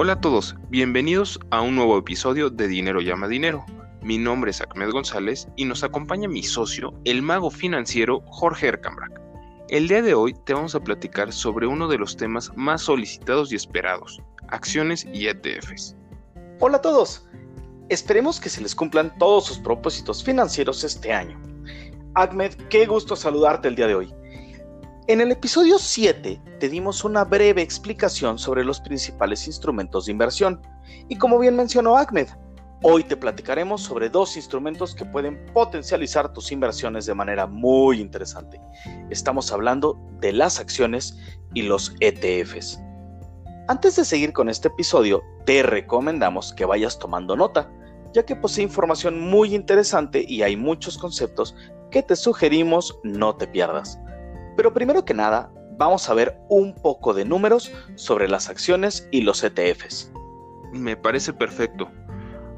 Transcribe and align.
Hola 0.00 0.12
a 0.12 0.20
todos, 0.20 0.54
bienvenidos 0.68 1.40
a 1.50 1.60
un 1.60 1.74
nuevo 1.74 1.98
episodio 1.98 2.50
de 2.50 2.68
Dinero 2.68 3.00
llama 3.00 3.26
Dinero. 3.26 3.66
Mi 4.00 4.16
nombre 4.16 4.52
es 4.52 4.60
Ahmed 4.60 4.92
González 4.92 5.48
y 5.56 5.64
nos 5.64 5.82
acompaña 5.82 6.28
mi 6.28 6.44
socio, 6.44 6.94
el 7.04 7.20
mago 7.20 7.50
financiero 7.50 8.22
Jorge 8.26 8.68
Ercambrak. 8.68 9.20
El 9.68 9.88
día 9.88 10.00
de 10.00 10.14
hoy 10.14 10.36
te 10.46 10.54
vamos 10.54 10.76
a 10.76 10.80
platicar 10.84 11.32
sobre 11.32 11.66
uno 11.66 11.88
de 11.88 11.98
los 11.98 12.16
temas 12.16 12.52
más 12.54 12.82
solicitados 12.82 13.50
y 13.50 13.56
esperados, 13.56 14.22
acciones 14.46 15.04
y 15.12 15.26
ETFs. 15.26 15.96
Hola 16.60 16.76
a 16.76 16.82
todos, 16.82 17.28
esperemos 17.88 18.38
que 18.38 18.50
se 18.50 18.60
les 18.60 18.76
cumplan 18.76 19.18
todos 19.18 19.46
sus 19.46 19.58
propósitos 19.58 20.22
financieros 20.22 20.84
este 20.84 21.12
año. 21.12 21.42
Ahmed, 22.14 22.54
qué 22.70 22.86
gusto 22.86 23.16
saludarte 23.16 23.66
el 23.66 23.74
día 23.74 23.88
de 23.88 23.96
hoy. 23.96 24.14
En 25.08 25.22
el 25.22 25.32
episodio 25.32 25.78
7 25.78 26.38
te 26.60 26.68
dimos 26.68 27.02
una 27.02 27.24
breve 27.24 27.62
explicación 27.62 28.38
sobre 28.38 28.62
los 28.62 28.78
principales 28.78 29.46
instrumentos 29.46 30.04
de 30.04 30.12
inversión 30.12 30.60
y 31.08 31.16
como 31.16 31.38
bien 31.38 31.56
mencionó 31.56 31.96
Ahmed, 31.96 32.28
hoy 32.82 33.04
te 33.04 33.16
platicaremos 33.16 33.80
sobre 33.80 34.10
dos 34.10 34.36
instrumentos 34.36 34.94
que 34.94 35.06
pueden 35.06 35.46
potencializar 35.54 36.30
tus 36.34 36.52
inversiones 36.52 37.06
de 37.06 37.14
manera 37.14 37.46
muy 37.46 38.02
interesante. 38.02 38.60
Estamos 39.08 39.50
hablando 39.50 39.98
de 40.20 40.34
las 40.34 40.60
acciones 40.60 41.16
y 41.54 41.62
los 41.62 41.94
ETFs. 42.00 42.78
Antes 43.66 43.96
de 43.96 44.04
seguir 44.04 44.34
con 44.34 44.50
este 44.50 44.68
episodio, 44.68 45.22
te 45.46 45.62
recomendamos 45.62 46.52
que 46.52 46.66
vayas 46.66 46.98
tomando 46.98 47.34
nota, 47.34 47.72
ya 48.12 48.26
que 48.26 48.36
posee 48.36 48.64
información 48.64 49.18
muy 49.18 49.54
interesante 49.54 50.22
y 50.28 50.42
hay 50.42 50.54
muchos 50.54 50.98
conceptos 50.98 51.56
que 51.90 52.02
te 52.02 52.14
sugerimos 52.14 52.98
no 53.04 53.34
te 53.36 53.46
pierdas. 53.46 53.98
Pero 54.58 54.74
primero 54.74 55.04
que 55.04 55.14
nada, 55.14 55.52
vamos 55.78 56.10
a 56.10 56.14
ver 56.14 56.36
un 56.48 56.74
poco 56.74 57.14
de 57.14 57.24
números 57.24 57.70
sobre 57.94 58.26
las 58.26 58.48
acciones 58.48 59.08
y 59.12 59.20
los 59.20 59.44
ETFs. 59.44 60.10
Me 60.72 60.96
parece 60.96 61.32
perfecto. 61.32 61.88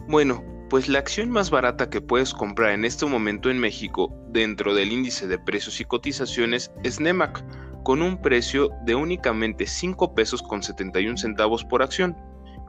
Bueno, 0.08 0.42
pues 0.70 0.88
la 0.88 0.98
acción 0.98 1.28
más 1.28 1.50
barata 1.50 1.90
que 1.90 2.00
puedes 2.00 2.32
comprar 2.32 2.70
en 2.70 2.86
este 2.86 3.04
momento 3.04 3.50
en 3.50 3.58
México 3.58 4.10
dentro 4.30 4.74
del 4.74 4.92
índice 4.92 5.26
de 5.26 5.38
precios 5.38 5.78
y 5.78 5.84
cotizaciones 5.84 6.72
es 6.84 7.00
NEMAC, 7.00 7.44
con 7.82 8.00
un 8.00 8.22
precio 8.22 8.70
de 8.86 8.94
únicamente 8.94 9.66
5 9.66 10.14
pesos 10.14 10.42
con 10.42 10.62
71 10.62 11.18
centavos 11.18 11.66
por 11.66 11.82
acción, 11.82 12.16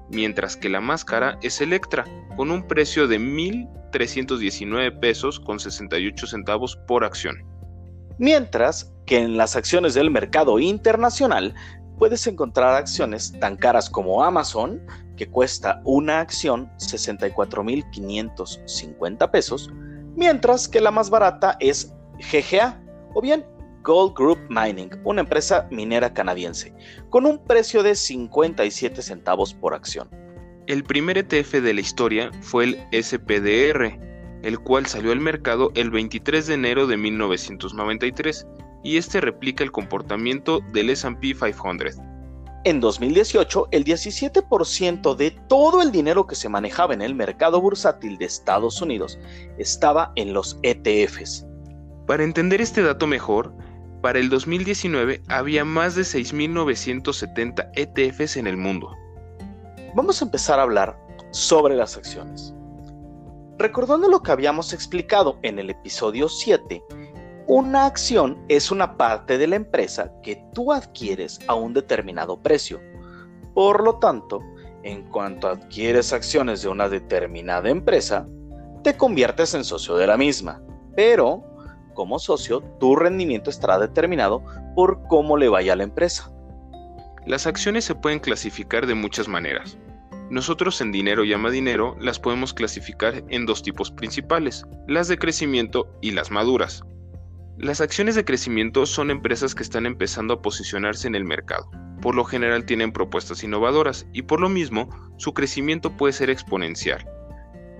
mientras 0.09 0.57
que 0.57 0.67
la 0.67 0.81
más 0.81 1.05
cara 1.05 1.39
es 1.41 1.61
Electra, 1.61 2.03
con 2.35 2.51
un 2.51 2.67
precio 2.67 3.07
de 3.07 3.17
1.319 3.17 4.99
pesos 4.99 5.39
con 5.39 5.57
68 5.57 6.27
centavos 6.27 6.75
por 6.75 7.05
acción. 7.05 7.60
Mientras 8.21 8.93
que 9.07 9.17
en 9.17 9.35
las 9.35 9.55
acciones 9.55 9.95
del 9.95 10.11
mercado 10.11 10.59
internacional 10.59 11.55
puedes 11.97 12.27
encontrar 12.27 12.75
acciones 12.75 13.33
tan 13.39 13.57
caras 13.57 13.89
como 13.89 14.23
Amazon, 14.23 14.79
que 15.17 15.27
cuesta 15.27 15.81
una 15.85 16.19
acción 16.19 16.69
64.550 16.77 19.31
pesos, 19.31 19.71
mientras 20.15 20.67
que 20.67 20.81
la 20.81 20.91
más 20.91 21.09
barata 21.09 21.57
es 21.59 21.95
GGA, 22.31 22.79
o 23.15 23.21
bien 23.21 23.43
Gold 23.81 24.13
Group 24.15 24.37
Mining, 24.49 24.91
una 25.03 25.21
empresa 25.21 25.67
minera 25.71 26.13
canadiense, 26.13 26.75
con 27.09 27.25
un 27.25 27.43
precio 27.43 27.81
de 27.81 27.95
57 27.95 29.01
centavos 29.01 29.55
por 29.55 29.73
acción. 29.73 30.07
El 30.67 30.83
primer 30.83 31.17
ETF 31.17 31.53
de 31.53 31.73
la 31.73 31.81
historia 31.81 32.29
fue 32.41 32.65
el 32.65 32.77
SPDR, 33.03 34.10
el 34.43 34.59
cual 34.59 34.85
salió 34.85 35.11
al 35.11 35.19
mercado 35.19 35.71
el 35.75 35.91
23 35.91 36.47
de 36.47 36.53
enero 36.53 36.87
de 36.87 36.97
1993 36.97 38.47
y 38.83 38.97
este 38.97 39.21
replica 39.21 39.63
el 39.63 39.71
comportamiento 39.71 40.61
del 40.73 40.89
SP 40.89 41.33
500. 41.33 41.97
En 42.63 42.79
2018, 42.79 43.69
el 43.71 43.83
17% 43.83 45.15
de 45.15 45.31
todo 45.49 45.81
el 45.81 45.91
dinero 45.91 46.27
que 46.27 46.35
se 46.35 46.47
manejaba 46.47 46.93
en 46.93 47.01
el 47.01 47.15
mercado 47.15 47.59
bursátil 47.59 48.19
de 48.19 48.25
Estados 48.25 48.81
Unidos 48.81 49.17
estaba 49.57 50.11
en 50.15 50.33
los 50.33 50.59
ETFs. 50.61 51.45
Para 52.05 52.23
entender 52.23 52.61
este 52.61 52.83
dato 52.83 53.07
mejor, 53.07 53.51
para 54.01 54.19
el 54.19 54.29
2019 54.29 55.23
había 55.27 55.65
más 55.65 55.95
de 55.95 56.03
6.970 56.03 57.71
ETFs 57.75 58.37
en 58.37 58.45
el 58.45 58.57
mundo. 58.57 58.95
Vamos 59.95 60.21
a 60.21 60.25
empezar 60.25 60.59
a 60.59 60.63
hablar 60.63 60.97
sobre 61.31 61.75
las 61.75 61.97
acciones. 61.97 62.53
Recordando 63.61 64.09
lo 64.09 64.23
que 64.23 64.31
habíamos 64.31 64.73
explicado 64.73 65.37
en 65.43 65.59
el 65.59 65.69
episodio 65.69 66.27
7, 66.29 66.83
una 67.45 67.85
acción 67.85 68.43
es 68.49 68.71
una 68.71 68.97
parte 68.97 69.37
de 69.37 69.45
la 69.45 69.55
empresa 69.55 70.11
que 70.23 70.43
tú 70.55 70.73
adquieres 70.73 71.39
a 71.47 71.53
un 71.53 71.71
determinado 71.71 72.41
precio. 72.41 72.81
Por 73.53 73.83
lo 73.83 73.99
tanto, 73.99 74.39
en 74.81 75.07
cuanto 75.09 75.47
adquieres 75.47 76.11
acciones 76.11 76.63
de 76.63 76.69
una 76.69 76.89
determinada 76.89 77.69
empresa, 77.69 78.27
te 78.83 78.97
conviertes 78.97 79.53
en 79.53 79.63
socio 79.63 79.95
de 79.95 80.07
la 80.07 80.17
misma. 80.17 80.59
Pero, 80.95 81.43
como 81.93 82.17
socio, 82.17 82.61
tu 82.79 82.95
rendimiento 82.95 83.51
estará 83.51 83.77
determinado 83.77 84.43
por 84.73 85.03
cómo 85.07 85.37
le 85.37 85.49
vaya 85.49 85.73
a 85.73 85.75
la 85.75 85.83
empresa. 85.83 86.31
Las 87.27 87.45
acciones 87.45 87.85
se 87.85 87.93
pueden 87.93 88.21
clasificar 88.21 88.87
de 88.87 88.95
muchas 88.95 89.27
maneras. 89.27 89.77
Nosotros 90.31 90.79
en 90.79 90.93
Dinero 90.93 91.25
Llama 91.25 91.49
Dinero 91.49 91.97
las 91.99 92.17
podemos 92.17 92.53
clasificar 92.53 93.21
en 93.27 93.45
dos 93.45 93.63
tipos 93.63 93.91
principales, 93.91 94.63
las 94.87 95.09
de 95.09 95.17
crecimiento 95.17 95.93
y 96.01 96.11
las 96.11 96.31
maduras. 96.31 96.85
Las 97.57 97.81
acciones 97.81 98.15
de 98.15 98.23
crecimiento 98.23 98.85
son 98.85 99.11
empresas 99.11 99.53
que 99.53 99.61
están 99.61 99.85
empezando 99.85 100.35
a 100.35 100.41
posicionarse 100.41 101.05
en 101.09 101.15
el 101.15 101.25
mercado. 101.25 101.69
Por 102.01 102.15
lo 102.15 102.23
general 102.23 102.63
tienen 102.63 102.93
propuestas 102.93 103.43
innovadoras 103.43 104.07
y 104.13 104.21
por 104.21 104.39
lo 104.39 104.47
mismo 104.47 104.87
su 105.17 105.33
crecimiento 105.33 105.97
puede 105.97 106.13
ser 106.13 106.29
exponencial. 106.29 107.05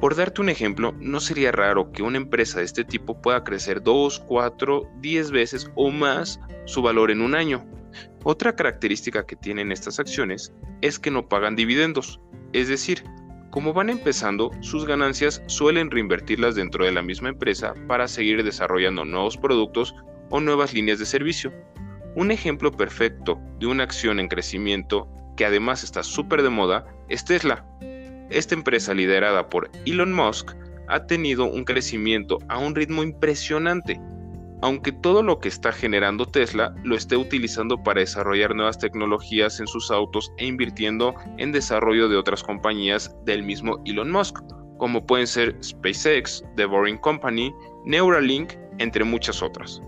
Por 0.02 0.18
darte 0.18 0.42
un 0.42 0.50
ejemplo, 0.50 0.94
no 1.00 1.22
sería 1.22 1.54
raro 1.54 1.94
que 1.94 2.04
una 2.04 2.18
empresa 2.18 2.60
de 2.60 2.66
este 2.66 2.84
tipo 2.84 3.22
pueda 3.22 3.46
crecer 3.46 3.82
2, 3.82 4.26
4, 4.28 4.90
10 5.00 5.32
veces 5.32 5.72
o 5.76 5.90
más 5.90 6.42
su 6.66 6.82
valor 6.82 7.12
en 7.12 7.22
un 7.22 7.34
año. 7.34 7.66
Otra 8.24 8.56
característica 8.56 9.26
que 9.26 9.36
tienen 9.36 9.72
estas 9.72 10.00
acciones 10.00 10.54
es 10.82 11.00
que 11.00 11.12
no 11.12 11.28
pagan 11.28 11.56
dividendos, 11.56 12.20
es 12.54 12.68
decir, 12.68 13.04
como 13.52 13.74
van 13.74 13.90
empezando, 13.90 14.50
sus 14.62 14.86
ganancias 14.86 15.44
suelen 15.48 15.92
reinvertirlas 15.92 16.56
dentro 16.56 16.86
de 16.86 16.94
la 16.94 17.02
misma 17.02 17.28
empresa 17.28 17.74
para 17.86 18.08
seguir 18.08 18.44
desarrollando 18.46 19.04
nuevos 19.04 19.36
productos 19.36 19.94
o 20.30 20.40
nuevas 20.40 20.74
líneas 20.74 21.00
de 21.00 21.06
servicio. 21.06 21.54
Un 22.16 22.32
ejemplo 22.32 22.72
perfecto 22.72 23.42
de 23.60 23.68
una 23.68 23.84
acción 23.84 24.22
en 24.22 24.30
crecimiento 24.30 25.10
que 25.36 25.46
además 25.46 25.84
está 25.84 26.02
súper 26.02 26.44
de 26.44 26.50
moda 26.50 26.86
es 27.10 27.26
Tesla. 27.26 27.66
Esta 28.30 28.56
empresa 28.56 28.94
liderada 28.94 29.50
por 29.50 29.70
Elon 29.86 30.14
Musk 30.14 30.52
ha 30.88 31.06
tenido 31.06 31.46
un 31.46 31.66
crecimiento 31.66 32.38
a 32.48 32.58
un 32.58 32.74
ritmo 32.74 33.04
impresionante 33.04 34.00
aunque 34.62 34.92
todo 34.92 35.24
lo 35.24 35.40
que 35.40 35.50
está 35.50 35.72
generando 35.72 36.26
Tesla 36.26 36.74
lo 36.84 36.96
esté 36.96 37.18
utilizando 37.18 37.82
para 37.82 38.02
desarrollar 38.02 38.56
nuevas 38.56 38.78
tecnologías 38.78 39.60
en 39.60 39.68
sus 39.68 39.92
autos 39.92 40.32
e 40.38 40.46
invirtiendo 40.46 41.16
en 41.38 41.52
desarrollo 41.52 42.08
de 42.08 42.18
otras 42.18 42.44
compañías 42.44 43.16
del 43.26 43.44
mismo 43.44 43.82
Elon 43.86 44.12
Musk, 44.12 44.38
como 44.78 45.06
pueden 45.06 45.28
ser 45.28 45.58
SpaceX, 45.64 46.44
The 46.56 46.66
Boring 46.66 46.98
Company, 46.98 47.54
Neuralink, 47.86 48.54
entre 48.78 49.04
muchas 49.04 49.42
otras. 49.42 49.82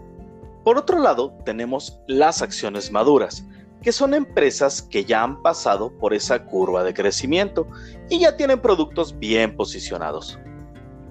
Por 0.64 0.78
otro 0.78 1.00
lado, 1.00 1.34
tenemos 1.46 2.00
las 2.08 2.42
acciones 2.42 2.92
maduras, 2.92 3.46
que 3.82 3.92
son 3.92 4.14
empresas 4.14 4.82
que 4.82 5.04
ya 5.04 5.24
han 5.24 5.42
pasado 5.42 5.92
por 5.98 6.14
esa 6.14 6.46
curva 6.46 6.84
de 6.84 6.94
crecimiento 6.94 7.68
y 8.10 8.20
ya 8.20 8.38
tienen 8.38 8.62
productos 8.62 9.18
bien 9.20 9.56
posicionados. 9.58 10.40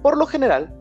Por 0.01 0.17
lo 0.17 0.25
general, 0.25 0.73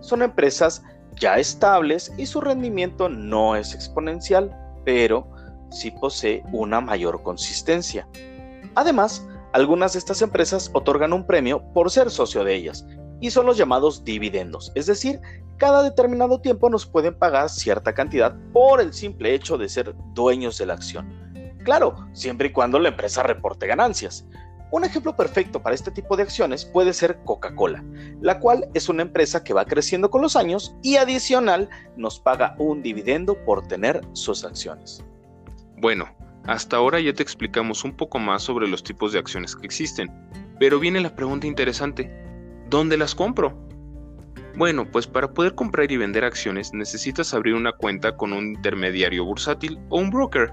son 0.00 0.22
empresas 0.22 0.82
ya 1.18 1.38
estables 1.38 2.12
y 2.16 2.26
su 2.26 2.40
rendimiento 2.40 3.08
no 3.08 3.56
es 3.56 3.74
exponencial, 3.74 4.54
pero 4.84 5.28
sí 5.70 5.90
posee 5.90 6.42
una 6.52 6.80
mayor 6.80 7.22
consistencia. 7.22 8.08
Además, 8.74 9.26
algunas 9.52 9.94
de 9.94 9.98
estas 9.98 10.22
empresas 10.22 10.70
otorgan 10.74 11.12
un 11.12 11.26
premio 11.26 11.62
por 11.72 11.90
ser 11.90 12.10
socio 12.10 12.44
de 12.44 12.54
ellas, 12.54 12.86
y 13.20 13.30
son 13.30 13.46
los 13.46 13.56
llamados 13.56 14.04
dividendos, 14.04 14.70
es 14.74 14.86
decir, 14.86 15.20
cada 15.56 15.82
determinado 15.82 16.40
tiempo 16.40 16.68
nos 16.68 16.84
pueden 16.84 17.18
pagar 17.18 17.48
cierta 17.48 17.94
cantidad 17.94 18.36
por 18.52 18.80
el 18.80 18.92
simple 18.92 19.34
hecho 19.34 19.56
de 19.56 19.70
ser 19.70 19.94
dueños 20.12 20.58
de 20.58 20.66
la 20.66 20.74
acción. 20.74 21.08
Claro, 21.64 21.96
siempre 22.12 22.48
y 22.48 22.52
cuando 22.52 22.78
la 22.78 22.90
empresa 22.90 23.22
reporte 23.22 23.66
ganancias. 23.66 24.26
Un 24.70 24.84
ejemplo 24.84 25.14
perfecto 25.14 25.62
para 25.62 25.74
este 25.74 25.90
tipo 25.90 26.16
de 26.16 26.24
acciones 26.24 26.64
puede 26.64 26.92
ser 26.92 27.18
Coca-Cola, 27.24 27.84
la 28.20 28.40
cual 28.40 28.68
es 28.74 28.88
una 28.88 29.02
empresa 29.02 29.44
que 29.44 29.54
va 29.54 29.64
creciendo 29.64 30.10
con 30.10 30.22
los 30.22 30.34
años 30.34 30.74
y 30.82 30.96
adicional 30.96 31.68
nos 31.96 32.18
paga 32.18 32.56
un 32.58 32.82
dividendo 32.82 33.36
por 33.44 33.66
tener 33.68 34.00
sus 34.12 34.44
acciones. 34.44 35.04
Bueno, 35.76 36.08
hasta 36.46 36.76
ahora 36.76 37.00
ya 37.00 37.12
te 37.12 37.22
explicamos 37.22 37.84
un 37.84 37.96
poco 37.96 38.18
más 38.18 38.42
sobre 38.42 38.66
los 38.66 38.82
tipos 38.82 39.12
de 39.12 39.20
acciones 39.20 39.54
que 39.54 39.66
existen, 39.66 40.10
pero 40.58 40.80
viene 40.80 41.00
la 41.00 41.14
pregunta 41.14 41.46
interesante, 41.46 42.10
¿dónde 42.68 42.96
las 42.96 43.14
compro? 43.14 43.56
Bueno, 44.56 44.90
pues 44.90 45.06
para 45.06 45.32
poder 45.32 45.54
comprar 45.54 45.92
y 45.92 45.98
vender 45.98 46.24
acciones 46.24 46.72
necesitas 46.72 47.34
abrir 47.34 47.54
una 47.54 47.72
cuenta 47.72 48.16
con 48.16 48.32
un 48.32 48.54
intermediario 48.54 49.24
bursátil 49.24 49.78
o 49.90 49.98
un 49.98 50.10
broker 50.10 50.52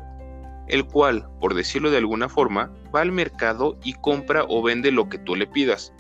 el 0.68 0.86
cual, 0.86 1.28
por 1.40 1.54
decirlo 1.54 1.92
de 1.92 1.98
alguna 1.98 2.30
forma, 2.30 2.72
va 2.94 3.02
al 3.02 3.12
mercado 3.12 3.78
y 3.84 3.94
compra 3.94 4.46
o 4.48 4.62
vende 4.62 4.92
lo 4.92 5.10
que 5.10 5.18
tú 5.18 5.36
le 5.36 5.48
pidas. 5.48 5.94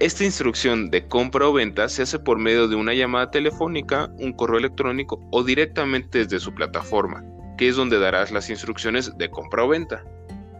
Esta 0.00 0.24
instrucción 0.24 0.90
de 0.90 1.06
compra 1.06 1.48
o 1.48 1.52
venta 1.52 1.88
se 1.88 2.02
hace 2.02 2.18
por 2.18 2.38
medio 2.38 2.66
de 2.66 2.74
una 2.74 2.94
llamada 2.94 3.30
telefónica, 3.30 4.10
un 4.18 4.32
correo 4.32 4.58
electrónico 4.58 5.20
o 5.30 5.44
directamente 5.44 6.18
desde 6.18 6.40
su 6.40 6.52
plataforma, 6.52 7.24
que 7.56 7.68
es 7.68 7.76
donde 7.76 8.00
darás 8.00 8.32
las 8.32 8.50
instrucciones 8.50 9.16
de 9.16 9.30
compra 9.30 9.64
o 9.64 9.68
venta. 9.68 10.04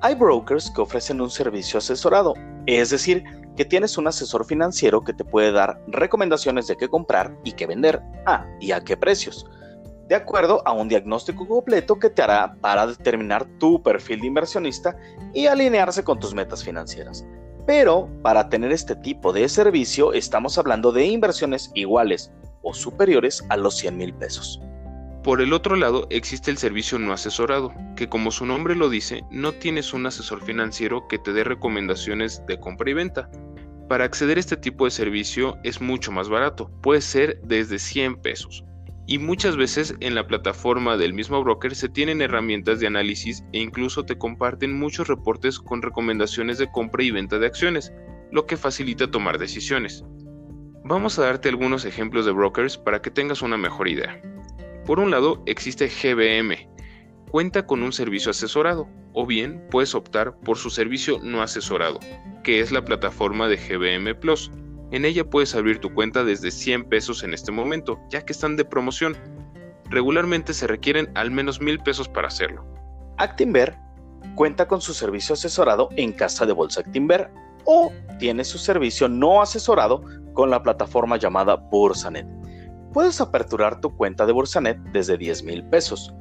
Hay 0.03 0.15
brokers 0.15 0.71
que 0.71 0.83
ofrecen 0.83 1.21
un 1.21 1.31
servicio 1.31 1.79
asesorado, 1.79 2.35
es 2.67 2.91
decir, 2.91 3.25
que 3.57 3.65
tienes 3.65 3.99
un 3.99 4.07
asesor 4.07 4.45
financiero 4.45 5.03
que 5.03 5.13
te 5.13 5.25
puede 5.25 5.51
dar 5.51 5.81
recomendaciones 5.89 6.67
de 6.67 6.77
qué 6.77 6.89
comprar 6.89 7.37
y 7.45 7.53
qué 7.53 7.67
vender, 7.67 8.01
ah, 8.27 8.47
y 8.61 8.73
a 8.73 8.83
qué 8.83 8.97
precios, 8.97 9.47
de 10.09 10.15
acuerdo 10.15 10.63
a 10.67 10.73
un 10.73 10.89
diagnóstico 10.89 11.47
completo 11.47 11.99
que 11.99 12.11
te 12.11 12.23
hará 12.23 12.55
para 12.61 12.87
determinar 12.87 13.45
tu 13.59 13.83
perfil 13.83 14.21
de 14.21 14.27
inversionista 14.27 14.97
y 15.33 15.47
alinearse 15.47 16.05
con 16.05 16.21
tus 16.21 16.35
metas 16.35 16.63
financieras. 16.63 17.27
Pero 17.67 18.09
para 18.23 18.49
tener 18.49 18.73
este 18.73 18.95
tipo 18.97 19.33
de 19.33 19.49
servicio 19.49 20.13
estamos 20.13 20.59
hablando 20.59 20.93
de 20.93 21.07
inversiones 21.07 21.71
iguales 21.75 22.31
o 22.63 22.75
superiores 22.75 23.43
a 23.49 23.57
los 23.57 23.77
100 23.79 23.97
mil 23.97 24.15
pesos. 24.15 24.61
Por 25.23 25.41
el 25.41 25.55
otro 25.55 25.75
lado, 25.77 26.07
existe 26.11 26.51
el 26.51 26.59
servicio 26.59 26.99
no 26.99 27.15
asesorado, 27.15 27.73
que 27.97 28.11
como 28.11 28.31
su 28.31 28.45
nombre 28.45 28.75
lo 28.75 28.91
dice, 28.91 29.25
no 29.31 29.53
tienes 29.53 29.95
un 29.95 30.05
asesor 30.05 30.43
financiero 30.43 31.09
que 31.09 31.19
te 31.19 31.33
dé 31.33 31.45
recomendaciones 31.45 32.43
de 32.47 32.61
compra 32.61 32.91
y 32.91 32.93
venta. 32.93 33.31
Para 33.89 34.05
acceder 34.05 34.37
a 34.37 34.41
este 34.41 34.59
tipo 34.59 34.85
de 34.85 34.91
servicio 34.91 35.57
es 35.63 35.81
mucho 35.81 36.13
más 36.13 36.29
barato, 36.29 36.71
puede 36.83 37.01
ser 37.01 37.41
desde 37.43 37.79
100 37.79 38.17
pesos. 38.21 38.65
Y 39.07 39.19
muchas 39.19 39.57
veces 39.57 39.95
en 40.01 40.15
la 40.15 40.27
plataforma 40.27 40.97
del 40.97 41.13
mismo 41.13 41.43
broker 41.43 41.75
se 41.75 41.91
tienen 41.91 42.23
herramientas 42.23 42.81
de 42.81 42.87
análisis 42.87 43.45
e 43.53 43.61
incluso 43.61 44.05
te 44.05 44.17
comparten 44.17 44.79
muchos 44.79 45.09
reportes 45.09 45.59
con 45.59 45.83
recomendaciones 45.83 46.57
de 46.57 46.71
compra 46.71 47.03
y 47.03 47.11
venta 47.11 47.39
de 47.39 47.47
acciones, 47.47 47.93
lo 48.33 48.47
que 48.47 48.57
facilita 48.57 49.11
tomar 49.11 49.39
decisiones. 49.39 50.05
Vamos 50.85 51.19
a 51.19 51.23
darte 51.23 51.49
algunos 51.49 51.85
ejemplos 51.85 52.27
de 52.27 52.33
brokers 52.33 52.79
para 52.79 53.03
que 53.03 53.11
tengas 53.11 53.43
una 53.43 53.57
mejor 53.57 53.89
idea. 53.89 54.21
Por 54.87 55.01
un 55.01 55.11
lado, 55.11 55.43
existe 55.47 55.89
GBM. 55.89 56.69
Cuenta 57.31 57.67
con 57.67 57.83
un 57.83 57.93
servicio 57.93 58.31
asesorado, 58.31 58.89
o 59.15 59.27
bien 59.27 59.67
puedes 59.71 59.95
optar 59.95 60.39
por 60.41 60.59
su 60.59 60.71
servicio 60.71 61.21
no 61.23 61.43
asesorado, 61.43 62.01
que 62.43 62.61
es 62.61 62.71
la 62.71 62.85
plataforma 62.85 63.49
de 63.49 63.57
GBM 63.57 64.15
Plus. 64.19 64.51
En 64.95 65.05
ella 65.05 65.29
puedes 65.29 65.57
abrir 65.57 65.81
tu 65.81 65.93
cuenta 65.93 66.23
desde 66.23 66.53
100 66.53 66.85
pesos 66.85 67.25
en 67.25 67.35
este 67.35 67.51
momento, 67.51 67.99
ya 68.11 68.25
que 68.25 68.33
están 68.33 68.55
de 68.55 68.65
promoción. 68.65 69.17
Regularmente 69.91 70.55
se 70.55 70.69
requieren 70.69 71.11
al 71.17 71.33
menos 71.33 71.61
1000 71.61 71.81
pesos 71.81 72.09
para 72.09 72.29
hacerlo. 72.29 72.65
Actinver 73.17 73.77
cuenta 74.37 74.69
con 74.69 74.81
su 74.81 74.95
servicio 74.95 75.33
asesorado 75.33 75.89
en 75.97 76.13
Casa 76.13 76.47
de 76.47 76.53
Bolsa 76.53 76.83
Actinver 76.83 77.29
o 77.65 77.93
tiene 78.21 78.45
su 78.45 78.57
servicio 78.57 79.09
no 79.09 79.43
asesorado 79.43 80.05
con 80.33 80.49
la 80.49 80.63
plataforma 80.63 81.17
llamada 81.17 81.57
Bursanet 81.57 82.29
puedes 82.93 83.21
aperturar 83.21 83.81
tu 83.81 83.97
cuenta 83.97 84.27
de 84.27 84.33
Bursanet 84.33 84.79
desde 84.93 85.19
10 85.19 85.43
mil 85.43 85.65
pesos. 85.65 86.15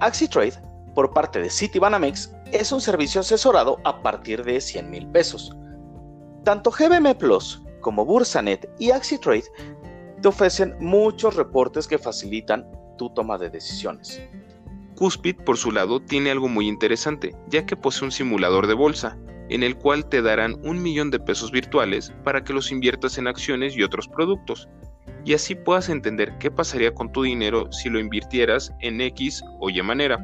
AxiTrade, 0.00 0.54
por 0.94 1.12
parte 1.12 1.40
de 1.40 1.50
Citibanamex, 1.50 2.32
es 2.52 2.70
un 2.70 2.80
servicio 2.80 3.22
asesorado 3.22 3.78
a 3.82 4.00
partir 4.00 4.44
de 4.44 4.60
100 4.60 4.88
mil 4.88 5.08
pesos. 5.08 5.52
Tanto 6.44 6.70
GBM 6.70 7.16
Plus 7.16 7.60
como 7.80 8.04
Bursanet 8.04 8.68
y 8.78 8.90
AxiTrade 8.90 9.44
te 10.20 10.28
ofrecen 10.28 10.74
muchos 10.80 11.36
reportes 11.36 11.86
que 11.86 11.98
facilitan 11.98 12.66
tu 12.98 13.10
toma 13.10 13.38
de 13.38 13.50
decisiones. 13.50 14.20
Cuspid, 14.96 15.36
por 15.36 15.56
su 15.56 15.70
lado, 15.72 16.00
tiene 16.00 16.30
algo 16.30 16.48
muy 16.48 16.68
interesante, 16.68 17.34
ya 17.48 17.64
que 17.64 17.76
posee 17.76 18.04
un 18.04 18.12
simulador 18.12 18.66
de 18.66 18.74
bolsa, 18.74 19.16
en 19.48 19.62
el 19.62 19.76
cual 19.76 20.06
te 20.06 20.20
darán 20.20 20.60
un 20.62 20.82
millón 20.82 21.10
de 21.10 21.18
pesos 21.18 21.50
virtuales 21.50 22.12
para 22.22 22.44
que 22.44 22.52
los 22.52 22.70
inviertas 22.70 23.16
en 23.16 23.26
acciones 23.26 23.74
y 23.76 23.82
otros 23.82 24.08
productos, 24.08 24.68
y 25.24 25.34
así 25.34 25.54
puedas 25.54 25.88
entender 25.88 26.36
qué 26.38 26.50
pasaría 26.50 26.94
con 26.94 27.10
tu 27.12 27.22
dinero 27.22 27.72
si 27.72 27.88
lo 27.88 27.98
invirtieras 27.98 28.72
en 28.80 29.00
X 29.00 29.42
o 29.58 29.70
Y 29.70 29.82
manera. 29.82 30.18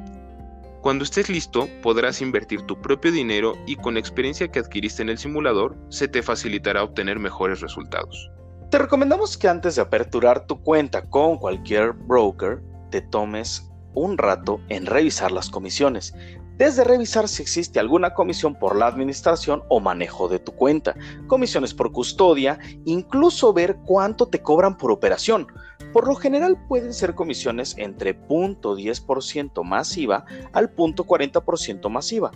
Cuando 0.87 1.03
estés 1.03 1.29
listo, 1.29 1.69
podrás 1.83 2.23
invertir 2.23 2.63
tu 2.63 2.81
propio 2.81 3.11
dinero 3.11 3.55
y 3.67 3.75
con 3.75 3.95
la 3.95 3.99
experiencia 3.99 4.47
que 4.47 4.61
adquiriste 4.61 5.03
en 5.03 5.09
el 5.09 5.19
simulador, 5.19 5.77
se 5.89 6.07
te 6.07 6.23
facilitará 6.23 6.85
obtener 6.85 7.19
mejores 7.19 7.61
resultados. 7.61 8.31
Te 8.71 8.79
recomendamos 8.79 9.37
que 9.37 9.49
antes 9.49 9.75
de 9.75 9.83
aperturar 9.83 10.47
tu 10.47 10.63
cuenta 10.63 11.03
con 11.03 11.39
cualquier 11.39 11.93
broker, 11.93 12.63
te 12.93 13.01
tomes 13.01 13.69
un 13.95 14.17
rato 14.17 14.61
en 14.69 14.87
revisar 14.87 15.33
las 15.33 15.51
comisiones, 15.51 16.15
desde 16.57 16.85
revisar 16.85 17.29
si 17.29 17.43
existe 17.43 17.79
alguna 17.79 18.15
comisión 18.15 18.55
por 18.55 18.77
la 18.77 18.87
administración 18.87 19.63
o 19.69 19.81
manejo 19.81 20.29
de 20.29 20.39
tu 20.39 20.53
cuenta, 20.53 20.95
comisiones 21.27 21.75
por 21.75 21.93
custodia, 21.93 22.59
incluso 22.85 23.53
ver 23.53 23.77
cuánto 23.85 24.27
te 24.27 24.41
cobran 24.43 24.77
por 24.79 24.91
operación. 24.91 25.47
Por 25.93 26.09
lo 26.09 26.15
general 26.15 26.57
pueden 26.69 26.95
ser 26.95 27.15
comisiones 27.15 27.75
entre 27.77 28.19
0.10% 28.29 29.63
masiva 29.65 30.25
al 30.53 30.75
0.40% 30.75 31.89
masiva, 31.91 32.31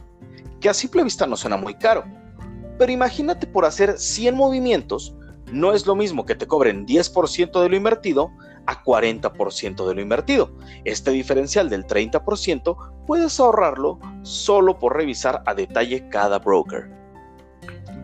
que 0.60 0.68
a 0.68 0.74
simple 0.74 1.04
vista 1.04 1.26
no 1.26 1.36
suena 1.36 1.56
muy 1.56 1.74
caro. 1.74 2.04
Pero 2.78 2.92
imagínate 2.92 3.46
por 3.46 3.64
hacer 3.64 3.98
100 3.98 4.34
movimientos, 4.34 5.14
no 5.52 5.72
es 5.72 5.86
lo 5.86 5.96
mismo 5.96 6.26
que 6.26 6.34
te 6.34 6.46
cobren 6.46 6.86
10% 6.86 7.60
de 7.60 7.68
lo 7.68 7.76
invertido 7.76 8.30
a 8.70 8.84
40% 8.84 9.86
de 9.88 9.94
lo 9.94 10.00
invertido. 10.00 10.52
Este 10.84 11.10
diferencial 11.10 11.68
del 11.68 11.84
30% 11.84 12.76
puedes 13.04 13.40
ahorrarlo 13.40 13.98
solo 14.22 14.78
por 14.78 14.96
revisar 14.96 15.42
a 15.46 15.54
detalle 15.54 16.08
cada 16.08 16.38
broker. 16.38 16.88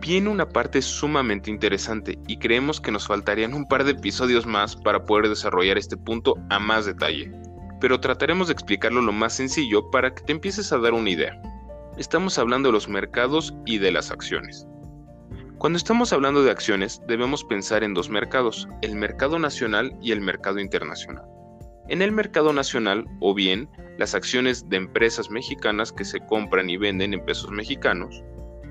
Viene 0.01 0.29
una 0.29 0.49
parte 0.49 0.83
sumamente 0.83 1.51
interesante 1.51 2.19
y 2.27 2.39
creemos 2.39 2.81
que 2.81 2.91
nos 2.91 3.07
faltarían 3.07 3.55
un 3.55 3.67
par 3.67 3.85
de 3.85 3.93
episodios 3.93 4.45
más 4.45 4.75
para 4.75 5.05
poder 5.05 5.29
desarrollar 5.29 5.79
este 5.79 5.97
punto 5.97 6.35
a 6.51 6.59
más 6.59 6.85
detalle, 6.85 7.31
pero 7.81 8.01
trataremos 8.01 8.49
de 8.49 8.55
explicarlo 8.55 9.01
lo 9.01 9.13
más 9.13 9.35
sencillo 9.35 9.89
para 9.91 10.13
que 10.13 10.23
te 10.23 10.33
empieces 10.33 10.73
a 10.73 10.79
dar 10.79 10.95
una 10.95 11.11
idea. 11.11 11.41
Estamos 11.97 12.39
hablando 12.39 12.69
de 12.69 12.73
los 12.73 12.89
mercados 12.89 13.55
y 13.65 13.79
de 13.79 13.93
las 13.93 14.11
acciones. 14.11 14.67
Cuando 15.59 15.79
estamos 15.79 16.13
hablando 16.13 16.43
de 16.43 16.51
acciones, 16.51 17.01
debemos 17.09 17.43
pensar 17.43 17.83
en 17.83 17.95
dos 17.95 18.11
mercados, 18.11 18.69
el 18.83 18.95
mercado 18.95 19.39
nacional 19.39 19.97
y 20.03 20.13
el 20.13 20.21
mercado 20.21 20.61
internacional. 20.61 21.25
En 21.89 22.03
el 22.03 22.13
mercado 22.13 22.53
nacional, 22.53 23.07
o 23.21 23.33
bien 23.33 23.67
las 23.97 24.15
acciones 24.15 24.69
de 24.69 24.77
empresas 24.77 25.31
mexicanas 25.31 25.93
que 25.93 26.05
se 26.05 26.21
compran 26.21 26.69
y 26.69 26.77
venden 26.77 27.15
en 27.15 27.25
pesos 27.25 27.51
mexicanos, 27.51 28.23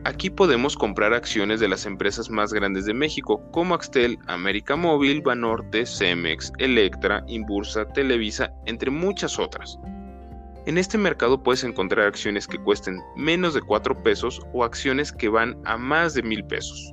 aquí 0.04 0.30
podemos 0.30 0.78
comprar 0.78 1.16
acciones 1.16 1.60
de 1.60 1.70
las 1.70 1.88
empresas 1.88 2.30
más 2.30 2.54
grandes 2.54 2.86
de 2.86 2.94
México, 2.94 3.42
como 3.52 3.74
Axtel, 3.74 4.20
América 4.28 4.76
Móvil, 4.76 5.24
Banorte, 5.24 5.88
Cemex, 5.88 6.54
Electra, 6.60 7.24
Inbursa, 7.28 7.88
Televisa, 7.88 8.54
entre 8.68 8.92
muchas 8.92 9.40
otras. 9.40 9.80
En 10.66 10.80
este 10.80 10.98
mercado 10.98 11.44
puedes 11.44 11.64
encontrar 11.64 12.08
acciones 12.08 12.48
que 12.48 12.58
cuesten 12.58 13.00
menos 13.16 13.54
de 13.54 13.62
4 13.62 14.02
pesos 14.02 14.42
o 14.52 14.64
acciones 14.64 15.12
que 15.12 15.30
van 15.30 15.62
a 15.64 15.78
más 15.78 16.16
de 16.16 16.24
mil 16.24 16.44
pesos. 16.44 16.92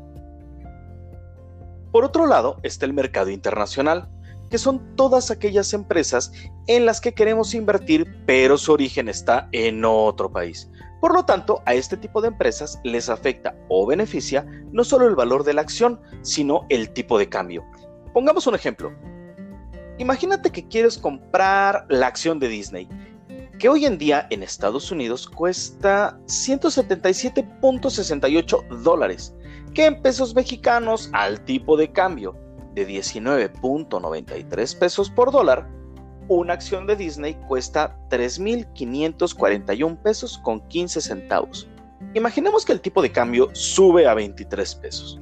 Por 1.91 2.05
otro 2.05 2.26
lado 2.26 2.59
está 2.62 2.85
el 2.85 2.93
mercado 2.93 3.31
internacional, 3.31 4.11
que 4.50 4.59
son 4.59 4.95
todas 4.95 5.31
aquellas 5.31 5.73
empresas 5.73 6.33
en 6.67 6.85
las 6.85 7.00
que 7.00 7.14
queremos 7.14 7.55
invertir 7.55 8.07
pero 8.26 8.59
su 8.59 8.73
origen 8.73 9.09
está 9.09 9.49
en 9.52 9.87
otro 9.87 10.31
país. 10.31 10.69
Por 11.00 11.14
lo 11.14 11.25
tanto, 11.25 11.62
a 11.64 11.73
este 11.73 11.97
tipo 11.97 12.21
de 12.21 12.29
empresas 12.29 12.79
les 12.85 13.09
afecta 13.09 13.57
o 13.71 13.87
beneficia 13.87 14.45
no 14.71 14.85
solo 14.85 15.09
el 15.09 15.14
valor 15.14 15.45
de 15.45 15.55
la 15.55 15.62
acción, 15.62 15.99
sino 16.21 16.67
el 16.69 16.91
tipo 16.91 17.19
de 17.19 17.31
cambio. 17.31 17.64
Pongamos 18.12 18.47
un 18.47 18.55
ejemplo. 18.55 18.93
Imagínate 19.97 20.50
que 20.50 20.69
quieres 20.69 20.99
comprar 20.99 21.87
la 21.88 22.07
acción 22.07 22.38
de 22.38 22.49
Disney 22.49 22.88
que 23.59 23.69
hoy 23.69 23.85
en 23.87 23.99
día 23.99 24.27
en 24.31 24.43
Estados 24.43 24.91
Unidos 24.91 25.29
cuesta 25.29 26.19
177.68 26.27 28.69
dólares, 28.83 29.35
que 29.75 29.85
en 29.87 30.03
pesos 30.03 30.35
mexicanos 30.35 31.09
al 31.13 31.45
tipo 31.45 31.77
de 31.77 31.93
cambio 31.93 32.37
de 32.75 32.89
19.93 32.89 34.79
pesos 34.79 35.11
por 35.11 35.31
dólar, 35.31 35.69
una 36.29 36.55
acción 36.55 36.87
de 36.87 36.97
Disney 36.97 37.35
cuesta 37.49 37.99
3.541 38.11 40.03
pesos 40.03 40.39
con 40.39 40.67
15 40.69 41.01
centavos. 41.01 41.69
Imaginemos 42.15 42.65
que 42.65 42.73
el 42.73 42.81
tipo 42.81 43.03
de 43.03 43.13
cambio 43.13 43.51
sube 43.53 44.07
a 44.07 44.15
23 44.15 44.75
pesos. 44.77 45.21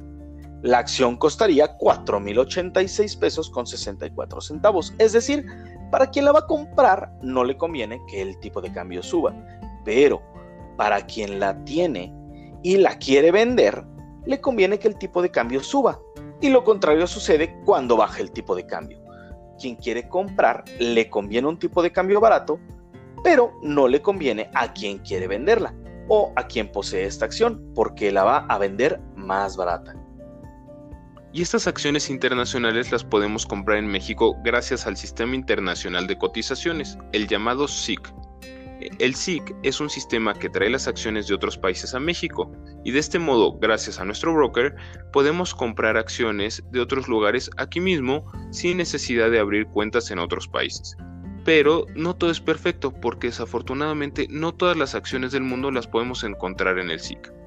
La 0.61 0.77
acción 0.77 1.17
costaría 1.17 1.75
4.086 1.79 3.17
pesos 3.17 3.49
con 3.49 3.65
64 3.65 4.41
centavos, 4.41 4.93
es 4.99 5.11
decir, 5.11 5.43
para 5.91 6.09
quien 6.09 6.25
la 6.25 6.31
va 6.31 6.39
a 6.39 6.47
comprar 6.47 7.11
no 7.21 7.43
le 7.43 7.57
conviene 7.57 8.01
que 8.09 8.21
el 8.21 8.39
tipo 8.39 8.61
de 8.61 8.71
cambio 8.71 9.03
suba, 9.03 9.35
pero 9.85 10.21
para 10.77 11.05
quien 11.05 11.39
la 11.39 11.63
tiene 11.63 12.13
y 12.63 12.77
la 12.77 12.97
quiere 12.97 13.31
vender, 13.31 13.83
le 14.25 14.39
conviene 14.39 14.79
que 14.79 14.87
el 14.87 14.97
tipo 14.97 15.21
de 15.21 15.29
cambio 15.29 15.61
suba. 15.61 15.99
Y 16.39 16.49
lo 16.49 16.63
contrario 16.63 17.05
sucede 17.05 17.55
cuando 17.65 17.97
baja 17.97 18.21
el 18.21 18.31
tipo 18.31 18.55
de 18.55 18.65
cambio. 18.65 18.99
Quien 19.59 19.75
quiere 19.75 20.07
comprar 20.07 20.63
le 20.79 21.09
conviene 21.09 21.47
un 21.47 21.59
tipo 21.59 21.83
de 21.83 21.91
cambio 21.91 22.19
barato 22.19 22.59
pero 23.23 23.53
no 23.61 23.87
le 23.87 24.01
conviene 24.01 24.49
a 24.53 24.73
quien 24.73 24.99
quiere 24.99 25.27
venderla 25.27 25.73
o 26.07 26.33
a 26.35 26.47
quien 26.47 26.71
posee 26.71 27.05
esta 27.05 27.25
acción 27.25 27.71
porque 27.75 28.11
la 28.11 28.23
va 28.23 28.37
a 28.49 28.57
vender 28.57 28.99
más 29.15 29.55
barata. 29.55 29.95
Y 31.33 31.41
estas 31.41 31.65
acciones 31.65 32.09
internacionales 32.09 32.91
las 32.91 33.05
podemos 33.05 33.45
comprar 33.45 33.77
en 33.77 33.87
México 33.87 34.35
gracias 34.43 34.85
al 34.85 34.97
Sistema 34.97 35.33
Internacional 35.33 36.05
de 36.05 36.17
Cotizaciones, 36.17 36.97
el 37.13 37.27
llamado 37.27 37.69
SIC. 37.69 38.13
El 38.99 39.15
SIC 39.15 39.55
es 39.63 39.79
un 39.79 39.89
sistema 39.89 40.33
que 40.33 40.49
trae 40.49 40.69
las 40.69 40.89
acciones 40.89 41.27
de 41.27 41.35
otros 41.35 41.57
países 41.57 41.93
a 41.93 42.01
México 42.01 42.51
y 42.83 42.91
de 42.91 42.99
este 42.99 43.17
modo, 43.17 43.57
gracias 43.59 43.99
a 43.99 44.05
nuestro 44.05 44.33
broker, 44.33 44.75
podemos 45.13 45.55
comprar 45.55 45.95
acciones 45.95 46.63
de 46.69 46.81
otros 46.81 47.07
lugares 47.07 47.49
aquí 47.55 47.79
mismo 47.79 48.25
sin 48.51 48.75
necesidad 48.75 49.31
de 49.31 49.39
abrir 49.39 49.67
cuentas 49.67 50.11
en 50.11 50.19
otros 50.19 50.49
países. 50.49 50.97
Pero 51.45 51.85
no 51.95 52.13
todo 52.13 52.29
es 52.29 52.41
perfecto 52.41 52.91
porque 52.91 53.27
desafortunadamente 53.27 54.27
no 54.29 54.53
todas 54.53 54.75
las 54.75 54.95
acciones 54.95 55.31
del 55.31 55.43
mundo 55.43 55.71
las 55.71 55.87
podemos 55.87 56.25
encontrar 56.25 56.77
en 56.77 56.91
el 56.91 56.99
SIC. 56.99 57.40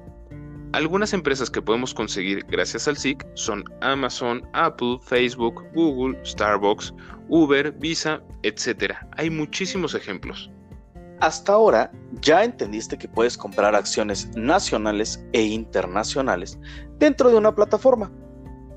Algunas 0.75 1.13
empresas 1.13 1.49
que 1.49 1.61
podemos 1.61 1.93
conseguir 1.93 2.45
gracias 2.49 2.85
al 2.89 2.97
SIC 2.97 3.25
son 3.35 3.63
Amazon, 3.79 4.45
Apple, 4.51 4.99
Facebook, 5.01 5.63
Google, 5.73 6.19
Starbucks, 6.25 6.93
Uber, 7.29 7.71
Visa, 7.71 8.21
etc. 8.43 8.93
Hay 9.15 9.29
muchísimos 9.29 9.95
ejemplos. 9.95 10.51
Hasta 11.21 11.53
ahora 11.53 11.93
ya 12.19 12.43
entendiste 12.43 12.97
que 12.97 13.07
puedes 13.07 13.37
comprar 13.37 13.73
acciones 13.73 14.27
nacionales 14.35 15.25
e 15.31 15.43
internacionales 15.43 16.59
dentro 16.99 17.29
de 17.29 17.37
una 17.37 17.55
plataforma. 17.55 18.11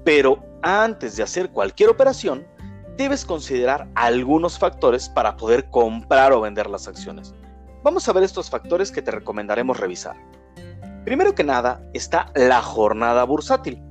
Pero 0.05 0.41
antes 0.63 1.17
de 1.17 1.25
hacer 1.25 1.51
cualquier 1.51 1.91
operación, 1.91 2.47
debes 2.97 3.25
considerar 3.25 3.91
algunos 3.97 4.57
factores 4.57 5.09
para 5.09 5.37
poder 5.37 5.69
comprar 5.71 6.33
o 6.33 6.43
vender 6.43 6.71
las 6.71 6.87
acciones. 6.87 7.35
Vamos 7.83 8.09
a 8.09 8.13
ver 8.13 8.23
estos 8.23 8.49
factores 8.49 8.93
que 8.93 9.03
te 9.03 9.11
recomendaremos 9.11 9.81
revisar. 9.81 10.17
Primero 11.05 11.35
que 11.35 11.45
nada 11.45 11.83
está 11.95 12.31
la 12.35 12.63
jornada 12.63 13.25
bursátil. 13.25 13.83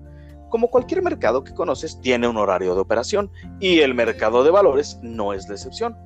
Como 0.50 0.70
cualquier 0.70 1.02
mercado 1.02 1.44
que 1.44 1.54
conoces 1.54 2.00
tiene 2.00 2.28
un 2.28 2.38
horario 2.38 2.74
de 2.76 2.82
operación 2.82 3.32
y 3.60 3.80
el 3.80 3.94
mercado 3.94 4.44
de 4.44 4.52
valores 4.52 5.00
no 5.02 5.34
es 5.34 5.48
la 5.48 5.56
excepción. 5.56 5.98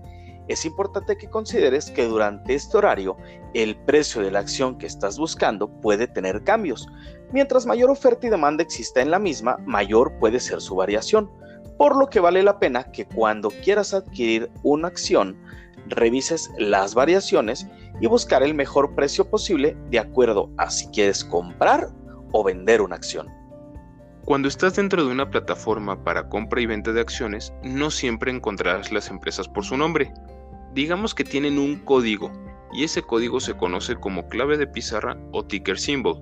Es 0.47 0.65
importante 0.65 1.17
que 1.17 1.29
consideres 1.29 1.91
que 1.91 2.05
durante 2.05 2.55
este 2.55 2.77
horario 2.77 3.15
el 3.53 3.77
precio 3.85 4.21
de 4.21 4.31
la 4.31 4.39
acción 4.39 4.77
que 4.77 4.87
estás 4.87 5.17
buscando 5.17 5.69
puede 5.81 6.07
tener 6.07 6.43
cambios. 6.43 6.87
Mientras 7.31 7.65
mayor 7.65 7.91
oferta 7.91 8.27
y 8.27 8.29
demanda 8.29 8.63
exista 8.63 9.01
en 9.01 9.11
la 9.11 9.19
misma, 9.19 9.57
mayor 9.65 10.17
puede 10.19 10.39
ser 10.39 10.59
su 10.59 10.75
variación 10.75 11.29
por 11.81 11.97
lo 11.97 12.11
que 12.11 12.19
vale 12.19 12.43
la 12.43 12.59
pena 12.59 12.91
que 12.91 13.07
cuando 13.07 13.49
quieras 13.49 13.95
adquirir 13.95 14.51
una 14.61 14.87
acción, 14.87 15.35
revises 15.87 16.51
las 16.59 16.93
variaciones 16.93 17.65
y 18.01 18.07
buscar 18.07 18.43
el 18.43 18.55
mejor 18.55 18.95
precio 18.95 19.29
posible 19.29 19.77
de 19.89 19.99
acuerdo 19.99 20.49
a 20.57 20.69
si 20.69 20.87
quieres 20.87 21.23
comprar 21.23 21.89
o 22.31 22.43
vender 22.43 22.81
una 22.81 22.95
acción. 22.95 23.29
Cuando 24.25 24.47
estás 24.47 24.75
dentro 24.75 25.05
de 25.05 25.11
una 25.11 25.29
plataforma 25.29 26.03
para 26.03 26.27
compra 26.27 26.61
y 26.61 26.65
venta 26.65 26.91
de 26.93 27.01
acciones, 27.01 27.53
no 27.63 27.91
siempre 27.91 28.31
encontrarás 28.31 28.91
las 28.91 29.09
empresas 29.09 29.47
por 29.47 29.63
su 29.63 29.77
nombre. 29.77 30.13
Digamos 30.73 31.13
que 31.13 31.23
tienen 31.23 31.59
un 31.59 31.77
código 31.77 32.31
y 32.73 32.83
ese 32.83 33.01
código 33.01 33.39
se 33.39 33.55
conoce 33.55 33.95
como 33.95 34.27
clave 34.27 34.57
de 34.57 34.67
pizarra 34.67 35.17
o 35.31 35.45
ticker 35.45 35.77
symbol. 35.77 36.19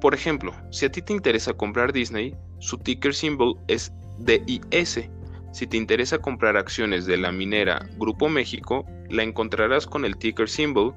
Por 0.00 0.14
ejemplo, 0.14 0.52
si 0.70 0.86
a 0.86 0.92
ti 0.92 1.02
te 1.02 1.12
interesa 1.12 1.52
comprar 1.54 1.92
Disney, 1.92 2.36
su 2.58 2.78
ticker 2.78 3.14
symbol 3.14 3.58
es 3.68 3.92
DIS. 4.18 5.08
Si 5.52 5.66
te 5.66 5.76
interesa 5.76 6.18
comprar 6.18 6.56
acciones 6.56 7.06
de 7.06 7.16
la 7.16 7.32
minera 7.32 7.88
Grupo 7.98 8.28
México, 8.28 8.84
la 9.10 9.22
encontrarás 9.22 9.86
con 9.86 10.04
el 10.04 10.16
ticker 10.16 10.48
symbol 10.48 10.94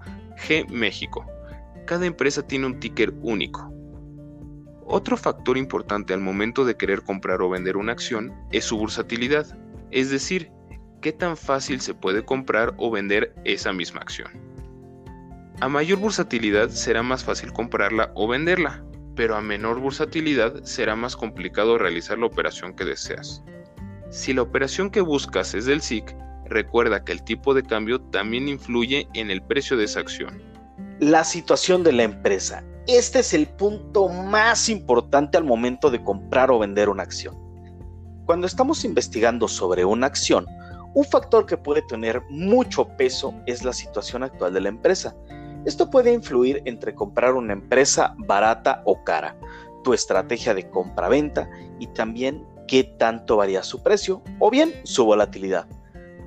G 0.47 0.67
México. 0.69 1.25
Cada 1.85 2.05
empresa 2.05 2.45
tiene 2.45 2.67
un 2.67 2.79
ticker 2.79 3.13
único. 3.21 3.71
Otro 4.85 5.17
factor 5.17 5.57
importante 5.57 6.13
al 6.13 6.19
momento 6.19 6.65
de 6.65 6.75
querer 6.75 7.03
comprar 7.03 7.41
o 7.41 7.49
vender 7.49 7.77
una 7.77 7.93
acción 7.93 8.33
es 8.51 8.65
su 8.65 8.77
bursatilidad, 8.77 9.57
es 9.91 10.09
decir, 10.09 10.51
qué 11.01 11.11
tan 11.11 11.37
fácil 11.37 11.81
se 11.81 11.93
puede 11.93 12.23
comprar 12.23 12.73
o 12.77 12.91
vender 12.91 13.33
esa 13.43 13.73
misma 13.73 14.01
acción. 14.01 14.31
A 15.61 15.69
mayor 15.69 15.99
bursatilidad 15.99 16.69
será 16.69 17.03
más 17.03 17.23
fácil 17.23 17.53
comprarla 17.53 18.11
o 18.15 18.27
venderla, 18.27 18.83
pero 19.15 19.35
a 19.35 19.41
menor 19.41 19.79
bursatilidad 19.79 20.63
será 20.63 20.95
más 20.95 21.15
complicado 21.15 21.77
realizar 21.77 22.17
la 22.17 22.25
operación 22.25 22.73
que 22.73 22.85
deseas. 22.85 23.43
Si 24.09 24.33
la 24.33 24.41
operación 24.41 24.89
que 24.89 25.01
buscas 25.01 25.53
es 25.53 25.65
del 25.65 25.81
SIC, 25.81 26.15
recuerda 26.45 27.03
que 27.03 27.11
el 27.11 27.23
tipo 27.23 27.53
de 27.53 27.63
cambio 27.63 28.01
también 28.01 28.47
influye 28.47 29.07
en 29.13 29.31
el 29.31 29.41
precio 29.41 29.77
de 29.77 29.85
esa 29.85 29.99
acción. 29.99 30.41
La 30.99 31.23
situación 31.23 31.83
de 31.83 31.93
la 31.93 32.03
empresa. 32.03 32.63
Este 32.87 33.19
es 33.19 33.33
el 33.33 33.47
punto 33.47 34.09
más 34.09 34.69
importante 34.69 35.37
al 35.37 35.43
momento 35.43 35.89
de 35.89 36.03
comprar 36.03 36.51
o 36.51 36.59
vender 36.59 36.89
una 36.89 37.03
acción. 37.03 37.35
Cuando 38.25 38.47
estamos 38.47 38.83
investigando 38.85 39.47
sobre 39.47 39.85
una 39.85 40.07
acción, 40.07 40.45
un 40.93 41.05
factor 41.05 41.45
que 41.45 41.57
puede 41.57 41.81
tener 41.83 42.21
mucho 42.29 42.87
peso 42.97 43.33
es 43.45 43.63
la 43.63 43.73
situación 43.73 44.23
actual 44.23 44.53
de 44.53 44.61
la 44.61 44.69
empresa 44.69 45.15
esto 45.65 45.89
puede 45.89 46.11
influir 46.11 46.61
entre 46.65 46.93
comprar 46.93 47.35
una 47.35 47.53
empresa 47.53 48.15
barata 48.17 48.81
o 48.85 49.01
cara, 49.03 49.37
tu 49.83 49.93
estrategia 49.93 50.53
de 50.53 50.69
compra-venta 50.69 51.49
y 51.79 51.87
también 51.87 52.45
qué 52.67 52.83
tanto 52.83 53.37
varía 53.37 53.63
su 53.63 53.81
precio 53.81 54.21
o 54.39 54.49
bien 54.49 54.73
su 54.83 55.05
volatilidad. 55.05 55.65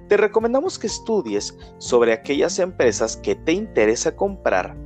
Te 0.08 0.16
recomendamos 0.16 0.78
que 0.78 0.86
estudies 0.86 1.56
sobre 1.78 2.12
aquellas 2.12 2.58
empresas 2.58 3.16
que 3.16 3.34
te 3.34 3.52
interesa 3.52 4.14
comprar 4.14 4.76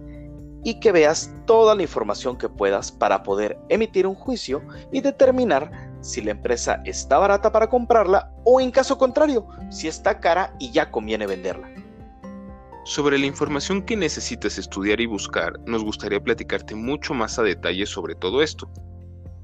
y 0.64 0.80
que 0.80 0.92
veas 0.92 1.34
toda 1.46 1.74
la 1.74 1.82
información 1.82 2.36
que 2.36 2.48
puedas 2.48 2.90
para 2.92 3.22
poder 3.22 3.58
emitir 3.68 4.06
un 4.06 4.14
juicio 4.14 4.62
y 4.92 5.00
determinar 5.00 5.90
si 6.00 6.22
la 6.22 6.30
empresa 6.30 6.80
está 6.84 7.18
barata 7.18 7.52
para 7.52 7.68
comprarla 7.68 8.32
o 8.44 8.60
en 8.60 8.70
caso 8.70 8.96
contrario, 8.96 9.46
si 9.70 9.88
está 9.88 10.20
cara 10.20 10.54
y 10.58 10.70
ya 10.70 10.90
conviene 10.90 11.26
venderla. 11.26 11.68
Sobre 12.84 13.18
la 13.18 13.26
información 13.26 13.82
que 13.82 13.96
necesitas 13.96 14.56
estudiar 14.58 15.00
y 15.00 15.06
buscar, 15.06 15.60
nos 15.66 15.84
gustaría 15.84 16.22
platicarte 16.22 16.74
mucho 16.74 17.12
más 17.12 17.38
a 17.38 17.42
detalle 17.42 17.84
sobre 17.84 18.14
todo 18.14 18.42
esto. 18.42 18.70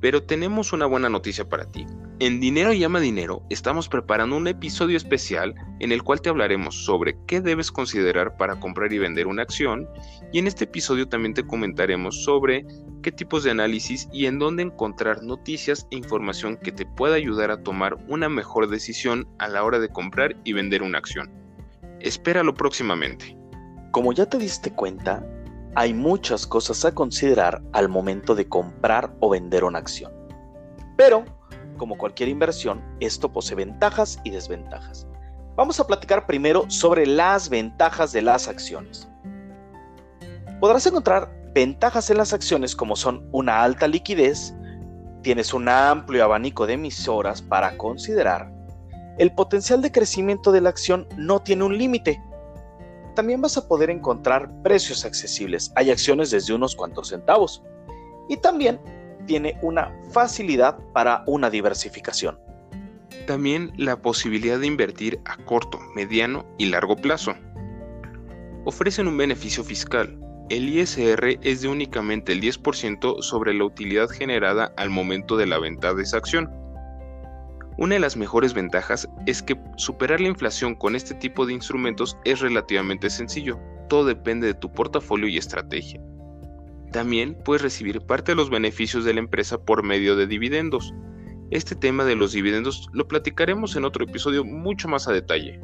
Pero 0.01 0.23
tenemos 0.23 0.73
una 0.73 0.87
buena 0.87 1.09
noticia 1.09 1.47
para 1.47 1.65
ti. 1.67 1.87
En 2.19 2.41
Dinero 2.41 2.73
llama 2.73 2.99
Dinero 2.99 3.43
estamos 3.51 3.91
preparando 3.91 4.39
un 4.39 4.49
episodio 4.49 4.97
especial 4.97 5.55
en 5.81 5.93
el 5.93 6.03
cual 6.03 6.23
te 6.23 6.31
hablaremos 6.31 6.87
sobre 6.87 7.15
qué 7.27 7.43
debes 7.43 7.71
considerar 7.71 8.39
para 8.39 8.59
comprar 8.59 8.91
y 8.95 8.99
vender 8.99 9.27
una 9.27 9.43
acción 9.43 9.87
y 10.33 10.39
en 10.39 10.47
este 10.47 10.65
episodio 10.65 11.11
también 11.11 11.35
te 11.35 11.47
comentaremos 11.47 12.25
sobre 12.25 12.65
qué 13.03 13.13
tipos 13.13 13.45
de 13.45 13.51
análisis 13.51 14.09
y 14.15 14.25
en 14.25 14.39
dónde 14.39 14.63
encontrar 14.63 15.23
noticias 15.23 15.87
e 15.91 15.97
información 15.97 16.57
que 16.57 16.73
te 16.73 16.87
pueda 16.87 17.17
ayudar 17.17 17.51
a 17.51 17.63
tomar 17.63 17.99
una 18.09 18.31
mejor 18.31 18.71
decisión 18.71 19.29
a 19.39 19.49
la 19.49 19.63
hora 19.63 19.79
de 19.79 19.91
comprar 19.91 20.37
y 20.43 20.55
vender 20.55 20.83
una 20.83 20.97
acción. 20.97 21.31
Espéralo 22.01 22.55
próximamente. 22.55 23.37
Como 23.91 24.15
ya 24.15 24.25
te 24.25 24.39
diste 24.39 24.73
cuenta, 24.73 25.23
hay 25.75 25.93
muchas 25.93 26.47
cosas 26.47 26.83
a 26.87 26.95
considerar 26.95 27.61
al 27.75 27.91
momento 27.91 28.35
de 28.35 28.49
comprar 28.49 29.15
o 29.21 29.29
vender 29.29 29.65
una 29.65 29.81
acción. 29.81 30.11
Pero, 30.97 31.27
como 31.77 31.99
cualquier 31.99 32.29
inversión, 32.29 32.83
esto 33.01 33.33
posee 33.33 33.57
ventajas 33.57 34.19
y 34.25 34.31
desventajas. 34.31 35.07
Vamos 35.57 35.81
a 35.81 35.87
platicar 35.87 36.27
primero 36.27 36.65
sobre 36.69 37.07
las 37.07 37.49
ventajas 37.49 38.13
de 38.13 38.23
las 38.23 38.49
acciones. 38.49 39.09
Podrás 40.61 40.87
encontrar 40.87 41.31
ventajas 41.55 42.11
en 42.11 42.19
las 42.19 42.33
acciones 42.33 42.77
como 42.77 42.97
son 42.97 43.29
una 43.33 43.63
alta 43.63 43.89
liquidez, 43.89 44.55
tienes 45.23 45.55
un 45.55 45.69
amplio 45.69 46.25
abanico 46.25 46.67
de 46.67 46.75
emisoras 46.75 47.41
para 47.41 47.77
considerar, 47.77 48.57
el 49.19 49.33
potencial 49.33 49.81
de 49.81 49.91
crecimiento 49.91 50.53
de 50.53 50.61
la 50.61 50.69
acción 50.69 51.09
no 51.17 51.41
tiene 51.41 51.65
un 51.65 51.79
límite. 51.79 52.23
También 53.15 53.41
vas 53.41 53.57
a 53.57 53.67
poder 53.67 53.89
encontrar 53.89 54.51
precios 54.63 55.07
accesibles. 55.07 55.73
Hay 55.75 55.91
acciones 55.91 56.31
desde 56.31 56.53
unos 56.53 56.77
cuantos 56.77 57.09
centavos. 57.09 57.63
Y 58.29 58.37
también 58.37 58.79
tiene 59.27 59.59
una 59.63 59.93
facilidad 60.13 60.79
para 60.93 61.23
una 61.27 61.51
diversificación. 61.51 62.39
También 63.27 63.73
la 63.77 64.01
posibilidad 64.01 64.59
de 64.59 64.67
invertir 64.67 65.21
a 65.25 65.37
corto, 65.45 65.79
mediano 65.95 66.47
y 66.59 66.67
largo 66.67 66.97
plazo. 66.97 67.35
Ofrecen 68.65 69.09
un 69.09 69.17
beneficio 69.17 69.65
fiscal. 69.65 70.19
El 70.49 70.69
ISR 70.69 71.39
es 71.43 71.63
de 71.63 71.69
únicamente 71.69 72.33
el 72.33 72.41
10% 72.41 73.21
sobre 73.21 73.53
la 73.53 73.65
utilidad 73.65 74.09
generada 74.09 74.73
al 74.77 74.91
momento 74.91 75.37
de 75.37 75.47
la 75.47 75.59
venta 75.59 75.93
de 75.93 76.05
esa 76.05 76.19
acción 76.19 76.49
una 77.79 77.97
de 77.97 78.01
las 78.01 78.17
mejores 78.17 78.55
ventajas 78.55 79.07
es 79.27 79.43
que 79.43 79.61
superar 79.77 80.19
la 80.19 80.29
inflación 80.29 80.75
con 80.75 80.97
este 80.97 81.15
tipo 81.15 81.45
de 81.45 81.53
instrumentos 81.53 82.17
es 82.25 82.41
relativamente 82.41 83.11
sencillo, 83.11 83.61
todo 83.91 84.07
depende 84.07 84.47
de 84.47 84.55
tu 84.55 84.73
portafolio 84.73 85.29
y 85.29 85.37
estrategia. 85.37 86.01
También 86.97 87.37
puedes 87.45 87.61
recibir 87.61 88.01
parte 88.01 88.33
de 88.33 88.37
los 88.37 88.49
beneficios 88.49 89.05
de 89.05 89.13
la 89.13 89.21
empresa 89.21 89.59
por 89.59 89.83
medio 89.83 90.17
de 90.17 90.27
dividendos. 90.27 90.95
Este 91.51 91.75
tema 91.75 92.07
de 92.07 92.17
los 92.17 92.33
dividendos 92.33 92.89
lo 92.95 93.07
platicaremos 93.07 93.77
en 93.77 93.85
otro 93.85 94.03
episodio 94.03 94.47
mucho 94.47 94.89
más 94.89 95.07
a 95.07 95.13
detalle. 95.13 95.61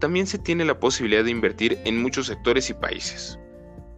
también 0.00 0.26
se 0.26 0.36
tiene 0.38 0.66
la 0.66 0.78
posibilidad 0.78 1.24
de 1.24 1.30
invertir 1.30 1.78
en 1.86 2.02
muchos 2.02 2.26
sectores 2.26 2.68
y 2.68 2.74
países. 2.74 3.38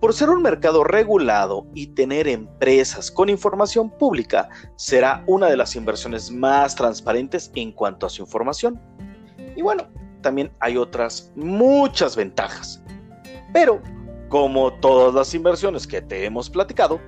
Por 0.00 0.14
ser 0.14 0.30
un 0.30 0.40
mercado 0.40 0.84
regulado 0.84 1.66
y 1.74 1.88
tener 1.88 2.28
empresas 2.28 3.10
con 3.10 3.28
información 3.28 3.90
pública, 3.98 4.48
será 4.76 5.24
una 5.26 5.48
de 5.48 5.56
las 5.56 5.74
inversiones 5.74 6.30
más 6.30 6.76
transparentes 6.76 7.50
en 7.56 7.72
cuanto 7.72 8.06
a 8.06 8.08
su 8.08 8.22
información. 8.22 8.80
Y 9.56 9.62
bueno, 9.62 9.88
también 10.20 10.52
hay 10.60 10.76
otras 10.76 11.32
muchas 11.34 12.14
ventajas. 12.14 12.80
Pero, 13.52 13.82
como 14.28 14.72
todas 14.74 15.14
las 15.14 15.34
inversiones 15.34 15.86
que 15.86 16.02
te 16.02 16.24
hemos 16.24 16.50
platicado, 16.50 17.00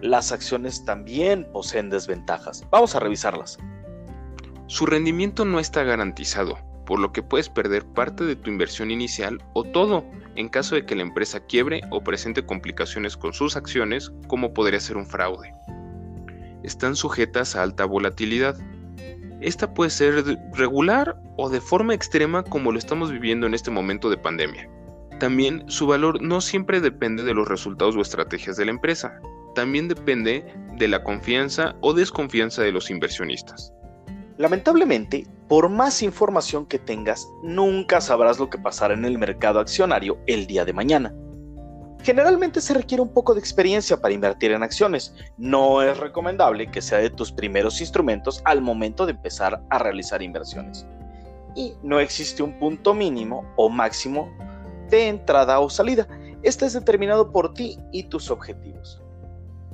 las 0.00 0.32
acciones 0.32 0.84
también 0.84 1.46
poseen 1.52 1.90
desventajas. 1.90 2.64
Vamos 2.70 2.94
a 2.94 3.00
revisarlas. 3.00 3.58
Su 4.66 4.86
rendimiento 4.86 5.44
no 5.44 5.58
está 5.60 5.82
garantizado, 5.82 6.58
por 6.86 7.00
lo 7.00 7.12
que 7.12 7.22
puedes 7.22 7.48
perder 7.48 7.84
parte 7.84 8.24
de 8.24 8.36
tu 8.36 8.50
inversión 8.50 8.90
inicial 8.90 9.42
o 9.54 9.64
todo 9.64 10.04
en 10.36 10.48
caso 10.48 10.76
de 10.76 10.86
que 10.86 10.94
la 10.94 11.02
empresa 11.02 11.40
quiebre 11.40 11.80
o 11.90 12.04
presente 12.04 12.46
complicaciones 12.46 13.16
con 13.16 13.32
sus 13.32 13.56
acciones, 13.56 14.12
como 14.28 14.54
podría 14.54 14.78
ser 14.78 14.96
un 14.96 15.06
fraude. 15.06 15.52
Están 16.62 16.94
sujetas 16.94 17.56
a 17.56 17.62
alta 17.62 17.84
volatilidad. 17.84 18.56
Esta 19.40 19.74
puede 19.74 19.90
ser 19.90 20.24
regular 20.52 21.20
o 21.36 21.48
de 21.48 21.60
forma 21.60 21.94
extrema 21.94 22.44
como 22.44 22.70
lo 22.70 22.78
estamos 22.78 23.10
viviendo 23.10 23.46
en 23.46 23.54
este 23.54 23.70
momento 23.70 24.10
de 24.10 24.18
pandemia. 24.18 24.68
También 25.18 25.64
su 25.68 25.86
valor 25.86 26.22
no 26.22 26.40
siempre 26.40 26.80
depende 26.80 27.24
de 27.24 27.34
los 27.34 27.48
resultados 27.48 27.96
o 27.96 28.00
estrategias 28.00 28.56
de 28.56 28.66
la 28.66 28.70
empresa, 28.70 29.20
también 29.54 29.88
depende 29.88 30.54
de 30.76 30.88
la 30.88 31.02
confianza 31.02 31.74
o 31.80 31.92
desconfianza 31.92 32.62
de 32.62 32.70
los 32.70 32.90
inversionistas. 32.90 33.72
Lamentablemente, 34.36 35.26
por 35.48 35.68
más 35.68 36.02
información 36.02 36.66
que 36.66 36.78
tengas, 36.78 37.26
nunca 37.42 38.00
sabrás 38.00 38.38
lo 38.38 38.48
que 38.48 38.58
pasará 38.58 38.94
en 38.94 39.04
el 39.04 39.18
mercado 39.18 39.58
accionario 39.58 40.18
el 40.28 40.46
día 40.46 40.64
de 40.64 40.72
mañana. 40.72 41.12
Generalmente 42.04 42.60
se 42.60 42.74
requiere 42.74 43.02
un 43.02 43.12
poco 43.12 43.34
de 43.34 43.40
experiencia 43.40 44.00
para 44.00 44.14
invertir 44.14 44.52
en 44.52 44.62
acciones. 44.62 45.12
No 45.36 45.82
es 45.82 45.98
recomendable 45.98 46.70
que 46.70 46.80
sea 46.80 46.98
de 46.98 47.10
tus 47.10 47.32
primeros 47.32 47.80
instrumentos 47.80 48.40
al 48.44 48.62
momento 48.62 49.04
de 49.04 49.12
empezar 49.12 49.60
a 49.68 49.78
realizar 49.80 50.22
inversiones. 50.22 50.86
Y 51.56 51.74
no 51.82 51.98
existe 51.98 52.44
un 52.44 52.56
punto 52.60 52.94
mínimo 52.94 53.44
o 53.56 53.68
máximo 53.68 54.32
de 54.90 55.08
entrada 55.08 55.60
o 55.60 55.70
salida. 55.70 56.06
Este 56.42 56.66
es 56.66 56.72
determinado 56.72 57.32
por 57.32 57.54
ti 57.54 57.78
y 57.92 58.04
tus 58.04 58.30
objetivos 58.30 59.02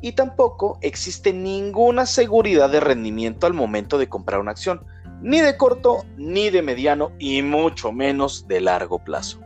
y 0.04 0.12
tampoco 0.12 0.78
existe 0.82 1.32
ninguna 1.32 2.04
seguridad 2.04 2.68
de 2.68 2.78
rendimiento 2.78 3.46
al 3.46 3.54
momento 3.54 3.96
de 3.96 4.06
comprar 4.06 4.38
una 4.38 4.50
acción, 4.50 4.84
ni 5.22 5.40
de 5.40 5.56
corto, 5.56 6.04
ni 6.18 6.50
de 6.50 6.60
mediano 6.60 7.12
y 7.18 7.40
mucho 7.40 7.90
menos 7.90 8.46
de 8.46 8.60
largo 8.60 9.02
plazo. 9.02 9.40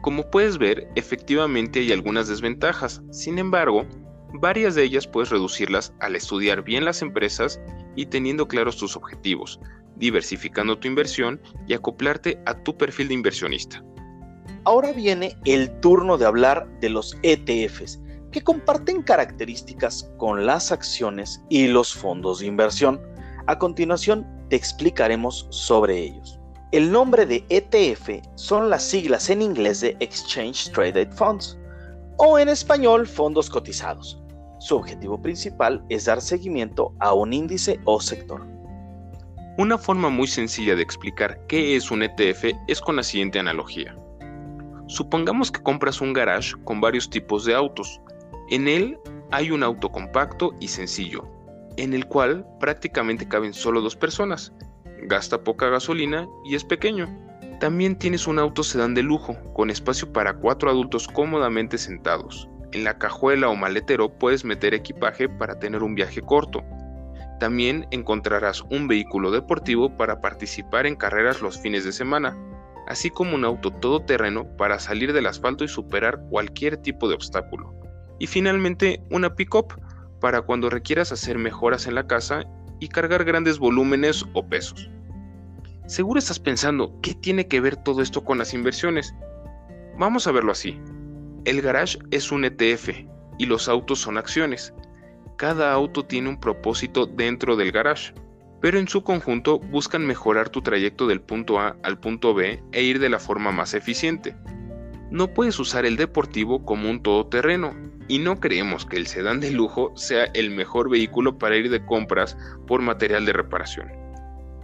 Como 0.00 0.30
puedes 0.30 0.56
ver, 0.56 0.88
efectivamente 0.94 1.80
hay 1.80 1.92
algunas 1.92 2.28
desventajas, 2.28 3.02
sin 3.10 3.38
embargo, 3.38 3.84
varias 4.32 4.74
de 4.74 4.84
ellas 4.84 5.06
puedes 5.06 5.28
reducirlas 5.28 5.92
al 6.00 6.16
estudiar 6.16 6.62
bien 6.62 6.86
las 6.86 7.02
empresas 7.02 7.60
y 7.94 8.06
teniendo 8.06 8.48
claros 8.48 8.78
tus 8.78 8.96
objetivos, 8.96 9.60
diversificando 9.96 10.78
tu 10.78 10.88
inversión 10.88 11.42
y 11.68 11.74
acoplarte 11.74 12.40
a 12.46 12.54
tu 12.54 12.74
perfil 12.78 13.08
de 13.08 13.14
inversionista. 13.14 13.84
Ahora 14.66 14.92
viene 14.92 15.36
el 15.44 15.70
turno 15.80 16.16
de 16.16 16.24
hablar 16.24 16.66
de 16.80 16.88
los 16.88 17.18
ETFs, 17.22 18.00
que 18.32 18.42
comparten 18.42 19.02
características 19.02 20.10
con 20.16 20.46
las 20.46 20.72
acciones 20.72 21.42
y 21.50 21.66
los 21.66 21.92
fondos 21.92 22.40
de 22.40 22.46
inversión. 22.46 22.98
A 23.46 23.58
continuación 23.58 24.26
te 24.48 24.56
explicaremos 24.56 25.46
sobre 25.50 25.98
ellos. 25.98 26.40
El 26.72 26.90
nombre 26.90 27.26
de 27.26 27.44
ETF 27.50 28.26
son 28.36 28.70
las 28.70 28.82
siglas 28.82 29.28
en 29.28 29.42
inglés 29.42 29.82
de 29.82 29.96
Exchange 30.00 30.72
Traded 30.72 31.12
Funds 31.12 31.58
o 32.16 32.38
en 32.38 32.48
español 32.48 33.06
fondos 33.06 33.50
cotizados. 33.50 34.18
Su 34.60 34.76
objetivo 34.76 35.20
principal 35.20 35.84
es 35.90 36.06
dar 36.06 36.22
seguimiento 36.22 36.94
a 37.00 37.12
un 37.12 37.34
índice 37.34 37.78
o 37.84 38.00
sector. 38.00 38.46
Una 39.58 39.76
forma 39.76 40.08
muy 40.08 40.26
sencilla 40.26 40.74
de 40.74 40.82
explicar 40.82 41.38
qué 41.48 41.76
es 41.76 41.90
un 41.90 42.02
ETF 42.02 42.46
es 42.66 42.80
con 42.80 42.96
la 42.96 43.02
siguiente 43.02 43.38
analogía. 43.38 43.94
Supongamos 44.86 45.50
que 45.50 45.62
compras 45.62 46.00
un 46.00 46.12
garage 46.12 46.54
con 46.64 46.80
varios 46.80 47.08
tipos 47.08 47.44
de 47.44 47.54
autos, 47.54 48.00
en 48.50 48.68
él 48.68 48.98
hay 49.30 49.50
un 49.50 49.62
auto 49.62 49.90
compacto 49.90 50.52
y 50.60 50.68
sencillo, 50.68 51.26
en 51.76 51.94
el 51.94 52.06
cual 52.06 52.46
prácticamente 52.60 53.26
caben 53.26 53.54
solo 53.54 53.80
dos 53.80 53.96
personas. 53.96 54.52
Gasta 55.04 55.42
poca 55.42 55.68
gasolina 55.68 56.28
y 56.44 56.54
es 56.54 56.64
pequeño. 56.64 57.08
También 57.60 57.96
tienes 57.96 58.26
un 58.26 58.38
auto 58.38 58.62
sedán 58.62 58.94
de 58.94 59.02
lujo, 59.02 59.36
con 59.54 59.70
espacio 59.70 60.12
para 60.12 60.34
cuatro 60.34 60.70
adultos 60.70 61.08
cómodamente 61.08 61.78
sentados. 61.78 62.48
En 62.72 62.84
la 62.84 62.98
cajuela 62.98 63.48
o 63.48 63.56
maletero 63.56 64.10
puedes 64.10 64.44
meter 64.44 64.74
equipaje 64.74 65.28
para 65.28 65.58
tener 65.58 65.82
un 65.82 65.94
viaje 65.94 66.20
corto. 66.20 66.62
También 67.40 67.86
encontrarás 67.90 68.62
un 68.70 68.86
vehículo 68.88 69.30
deportivo 69.30 69.96
para 69.96 70.20
participar 70.20 70.86
en 70.86 70.96
carreras 70.96 71.40
los 71.40 71.58
fines 71.58 71.84
de 71.84 71.92
semana, 71.92 72.36
así 72.88 73.10
como 73.10 73.34
un 73.34 73.44
auto 73.44 73.70
todoterreno 73.70 74.46
para 74.56 74.78
salir 74.78 75.12
del 75.12 75.26
asfalto 75.26 75.64
y 75.64 75.68
superar 75.68 76.20
cualquier 76.30 76.76
tipo 76.78 77.08
de 77.08 77.14
obstáculo. 77.14 77.74
Y 78.18 78.26
finalmente 78.26 79.02
una 79.10 79.34
pickup 79.34 79.74
para 80.20 80.42
cuando 80.42 80.70
requieras 80.70 81.12
hacer 81.12 81.38
mejoras 81.38 81.86
en 81.86 81.94
la 81.94 82.06
casa 82.06 82.44
y 82.80 82.88
cargar 82.88 83.24
grandes 83.24 83.58
volúmenes 83.58 84.24
o 84.32 84.46
pesos. 84.46 84.90
Seguro 85.86 86.18
estás 86.18 86.38
pensando, 86.38 86.98
¿qué 87.02 87.14
tiene 87.14 87.46
que 87.46 87.60
ver 87.60 87.76
todo 87.76 88.00
esto 88.00 88.24
con 88.24 88.38
las 88.38 88.54
inversiones? 88.54 89.14
Vamos 89.98 90.26
a 90.26 90.32
verlo 90.32 90.52
así. 90.52 90.80
El 91.44 91.60
garage 91.60 91.98
es 92.10 92.32
un 92.32 92.44
ETF 92.44 92.88
y 93.38 93.46
los 93.46 93.68
autos 93.68 94.00
son 94.00 94.16
acciones. 94.16 94.72
Cada 95.36 95.72
auto 95.72 96.04
tiene 96.04 96.30
un 96.30 96.40
propósito 96.40 97.06
dentro 97.06 97.56
del 97.56 97.70
garage, 97.70 98.14
pero 98.64 98.78
en 98.78 98.88
su 98.88 99.02
conjunto 99.02 99.58
buscan 99.58 100.06
mejorar 100.06 100.48
tu 100.48 100.62
trayecto 100.62 101.06
del 101.06 101.20
punto 101.20 101.60
A 101.60 101.76
al 101.82 101.98
punto 101.98 102.32
B 102.32 102.62
e 102.72 102.82
ir 102.82 102.98
de 102.98 103.10
la 103.10 103.18
forma 103.18 103.52
más 103.52 103.74
eficiente. 103.74 104.34
No 105.10 105.34
puedes 105.34 105.58
usar 105.58 105.84
el 105.84 105.98
deportivo 105.98 106.64
como 106.64 106.88
un 106.88 107.02
todoterreno, 107.02 107.74
y 108.08 108.20
no 108.20 108.40
creemos 108.40 108.86
que 108.86 108.96
el 108.96 109.06
sedán 109.06 109.40
de 109.40 109.50
lujo 109.50 109.92
sea 109.96 110.24
el 110.32 110.50
mejor 110.50 110.88
vehículo 110.88 111.36
para 111.36 111.58
ir 111.58 111.68
de 111.68 111.84
compras 111.84 112.38
por 112.66 112.80
material 112.80 113.26
de 113.26 113.34
reparación. 113.34 113.92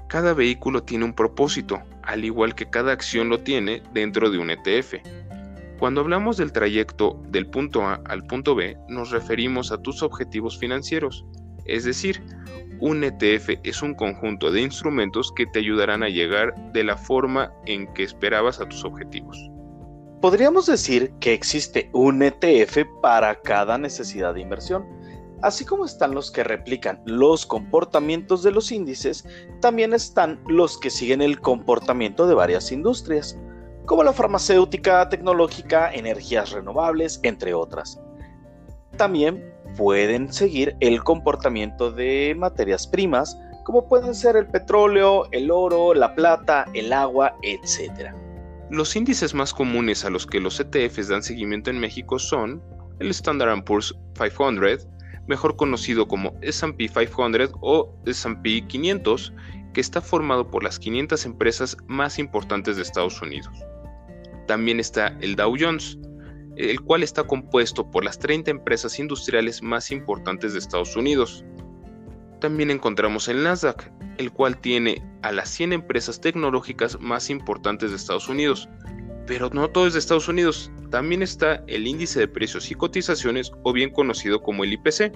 Cada 0.08 0.32
vehículo 0.32 0.82
tiene 0.82 1.04
un 1.04 1.12
propósito, 1.12 1.82
al 2.02 2.24
igual 2.24 2.54
que 2.54 2.70
cada 2.70 2.92
acción 2.92 3.28
lo 3.28 3.40
tiene 3.40 3.82
dentro 3.92 4.30
de 4.30 4.38
un 4.38 4.48
ETF. 4.48 4.94
Cuando 5.78 6.00
hablamos 6.00 6.38
del 6.38 6.52
trayecto 6.52 7.22
del 7.28 7.50
punto 7.50 7.82
A 7.82 8.00
al 8.06 8.26
punto 8.26 8.54
B, 8.54 8.78
nos 8.88 9.10
referimos 9.10 9.72
a 9.72 9.82
tus 9.82 10.02
objetivos 10.02 10.58
financieros, 10.58 11.26
es 11.66 11.84
decir, 11.84 12.22
un 12.80 13.04
ETF 13.04 13.50
es 13.62 13.82
un 13.82 13.94
conjunto 13.94 14.50
de 14.50 14.62
instrumentos 14.62 15.32
que 15.36 15.46
te 15.46 15.58
ayudarán 15.58 16.02
a 16.02 16.08
llegar 16.08 16.54
de 16.72 16.84
la 16.84 16.96
forma 16.96 17.52
en 17.66 17.92
que 17.92 18.02
esperabas 18.02 18.60
a 18.60 18.68
tus 18.68 18.84
objetivos. 18.84 19.50
Podríamos 20.20 20.66
decir 20.66 21.12
que 21.20 21.32
existe 21.32 21.88
un 21.92 22.22
ETF 22.22 22.84
para 23.00 23.40
cada 23.40 23.78
necesidad 23.78 24.34
de 24.34 24.42
inversión. 24.42 24.86
Así 25.42 25.64
como 25.64 25.86
están 25.86 26.14
los 26.14 26.30
que 26.30 26.44
replican 26.44 27.00
los 27.06 27.46
comportamientos 27.46 28.42
de 28.42 28.50
los 28.50 28.70
índices, 28.70 29.24
también 29.60 29.94
están 29.94 30.42
los 30.46 30.78
que 30.78 30.90
siguen 30.90 31.22
el 31.22 31.40
comportamiento 31.40 32.26
de 32.26 32.34
varias 32.34 32.70
industrias, 32.72 33.38
como 33.86 34.04
la 34.04 34.12
farmacéutica, 34.12 35.08
tecnológica, 35.08 35.90
energías 35.92 36.50
renovables, 36.52 37.18
entre 37.22 37.54
otras. 37.54 37.98
También 38.98 39.49
pueden 39.76 40.32
seguir 40.32 40.76
el 40.80 41.02
comportamiento 41.02 41.90
de 41.90 42.34
materias 42.36 42.86
primas, 42.86 43.38
como 43.64 43.88
pueden 43.88 44.14
ser 44.14 44.36
el 44.36 44.46
petróleo, 44.46 45.28
el 45.32 45.50
oro, 45.50 45.94
la 45.94 46.14
plata, 46.14 46.66
el 46.74 46.92
agua, 46.92 47.36
etc. 47.42 48.12
Los 48.70 48.94
índices 48.96 49.34
más 49.34 49.52
comunes 49.52 50.04
a 50.04 50.10
los 50.10 50.26
que 50.26 50.40
los 50.40 50.60
ETFs 50.60 51.08
dan 51.08 51.22
seguimiento 51.22 51.70
en 51.70 51.80
México 51.80 52.18
son 52.18 52.62
el 53.00 53.10
Standard 53.10 53.64
Poor's 53.64 53.94
500, 54.14 54.86
mejor 55.26 55.56
conocido 55.56 56.06
como 56.06 56.34
S&P 56.42 56.88
500 56.88 57.52
o 57.60 57.94
S&P 58.06 58.66
500, 58.66 59.32
que 59.72 59.80
está 59.80 60.00
formado 60.00 60.50
por 60.50 60.62
las 60.62 60.78
500 60.78 61.24
empresas 61.26 61.76
más 61.86 62.18
importantes 62.18 62.76
de 62.76 62.82
Estados 62.82 63.20
Unidos. 63.22 63.54
También 64.46 64.80
está 64.80 65.16
el 65.20 65.36
Dow 65.36 65.54
Jones, 65.58 65.98
el 66.68 66.80
cual 66.82 67.02
está 67.02 67.24
compuesto 67.24 67.90
por 67.90 68.04
las 68.04 68.18
30 68.18 68.50
empresas 68.50 68.98
industriales 68.98 69.62
más 69.62 69.90
importantes 69.90 70.52
de 70.52 70.58
Estados 70.58 70.94
Unidos. 70.94 71.44
También 72.40 72.70
encontramos 72.70 73.28
el 73.28 73.42
Nasdaq, 73.42 73.90
el 74.18 74.32
cual 74.32 74.58
tiene 74.58 75.02
a 75.22 75.32
las 75.32 75.48
100 75.48 75.72
empresas 75.72 76.20
tecnológicas 76.20 77.00
más 77.00 77.30
importantes 77.30 77.90
de 77.90 77.96
Estados 77.96 78.28
Unidos. 78.28 78.68
Pero 79.26 79.48
no 79.50 79.70
todo 79.70 79.86
es 79.86 79.92
de 79.94 79.98
Estados 79.98 80.28
Unidos, 80.28 80.70
también 80.90 81.22
está 81.22 81.62
el 81.66 81.86
índice 81.86 82.20
de 82.20 82.28
precios 82.28 82.70
y 82.70 82.74
cotizaciones 82.74 83.52
o 83.62 83.72
bien 83.72 83.90
conocido 83.90 84.42
como 84.42 84.64
el 84.64 84.72
IPC, 84.72 85.12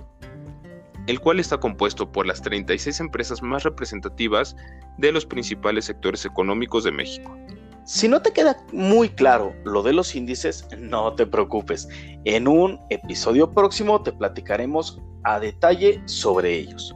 el 1.07 1.21
cual 1.21 1.41
está 1.41 1.59
compuesto 1.59 2.11
por 2.11 2.27
las 2.27 2.41
36 2.41 3.01
empresas 3.01 3.43
más 3.43 3.65
representativas 3.65 4.57
de 4.99 5.13
los 5.13 5.27
principales 5.27 5.85
sectores 5.87 6.25
económicos 6.25 6.85
de 6.85 6.93
México. 6.93 7.37
Si 7.85 8.09
no 8.09 8.23
te 8.23 8.33
queda 8.33 8.57
muy 8.73 9.11
claro 9.11 9.55
lo 9.65 9.83
de 9.83 9.93
los 9.93 10.15
índices, 10.15 10.67
no 10.79 11.15
te 11.15 11.27
preocupes. 11.27 11.87
En 12.25 12.49
un 12.49 12.81
episodio 12.89 13.53
próximo 13.53 14.03
te 14.03 14.11
platicaremos 14.11 15.03
a 15.25 15.39
detalle 15.39 16.03
sobre 16.07 16.55
ellos. 16.55 16.95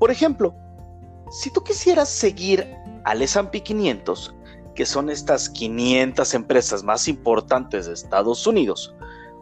Por 0.00 0.10
ejemplo, 0.10 0.52
si 1.30 1.50
tú 1.50 1.62
quisieras 1.62 2.08
seguir 2.08 2.66
al 3.04 3.22
S&P 3.22 3.62
500, 3.62 4.34
que 4.74 4.84
son 4.84 5.10
estas 5.10 5.48
500 5.48 6.34
empresas 6.34 6.82
más 6.82 7.06
importantes 7.06 7.86
de 7.86 7.94
Estados 7.94 8.48
Unidos, 8.48 8.96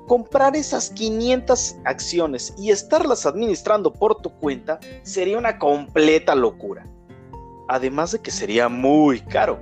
comprar 0.06 0.54
esas 0.54 0.90
500 0.90 1.76
acciones 1.86 2.54
y 2.58 2.70
estarlas 2.70 3.24
administrando 3.24 3.90
por 3.90 4.20
tu 4.20 4.28
cuenta 4.38 4.78
sería 5.02 5.38
una 5.38 5.58
completa 5.58 6.34
locura. 6.34 6.86
Además 7.68 8.12
de 8.12 8.20
que 8.20 8.30
sería 8.30 8.68
muy 8.68 9.20
caro. 9.20 9.58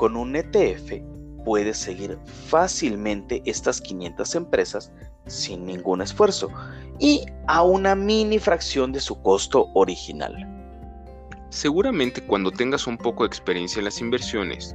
Con 0.00 0.16
un 0.16 0.34
ETF 0.34 0.94
puedes 1.44 1.76
seguir 1.76 2.16
fácilmente 2.48 3.42
estas 3.44 3.82
500 3.82 4.34
empresas 4.34 4.90
sin 5.26 5.66
ningún 5.66 6.00
esfuerzo 6.00 6.48
y 6.98 7.26
a 7.48 7.62
una 7.62 7.94
mini 7.94 8.38
fracción 8.38 8.92
de 8.92 9.00
su 9.00 9.20
costo 9.20 9.66
original. 9.74 10.34
Seguramente 11.50 12.22
cuando 12.22 12.50
tengas 12.50 12.86
un 12.86 12.96
poco 12.96 13.24
de 13.24 13.26
experiencia 13.26 13.80
en 13.80 13.84
las 13.84 14.00
inversiones, 14.00 14.74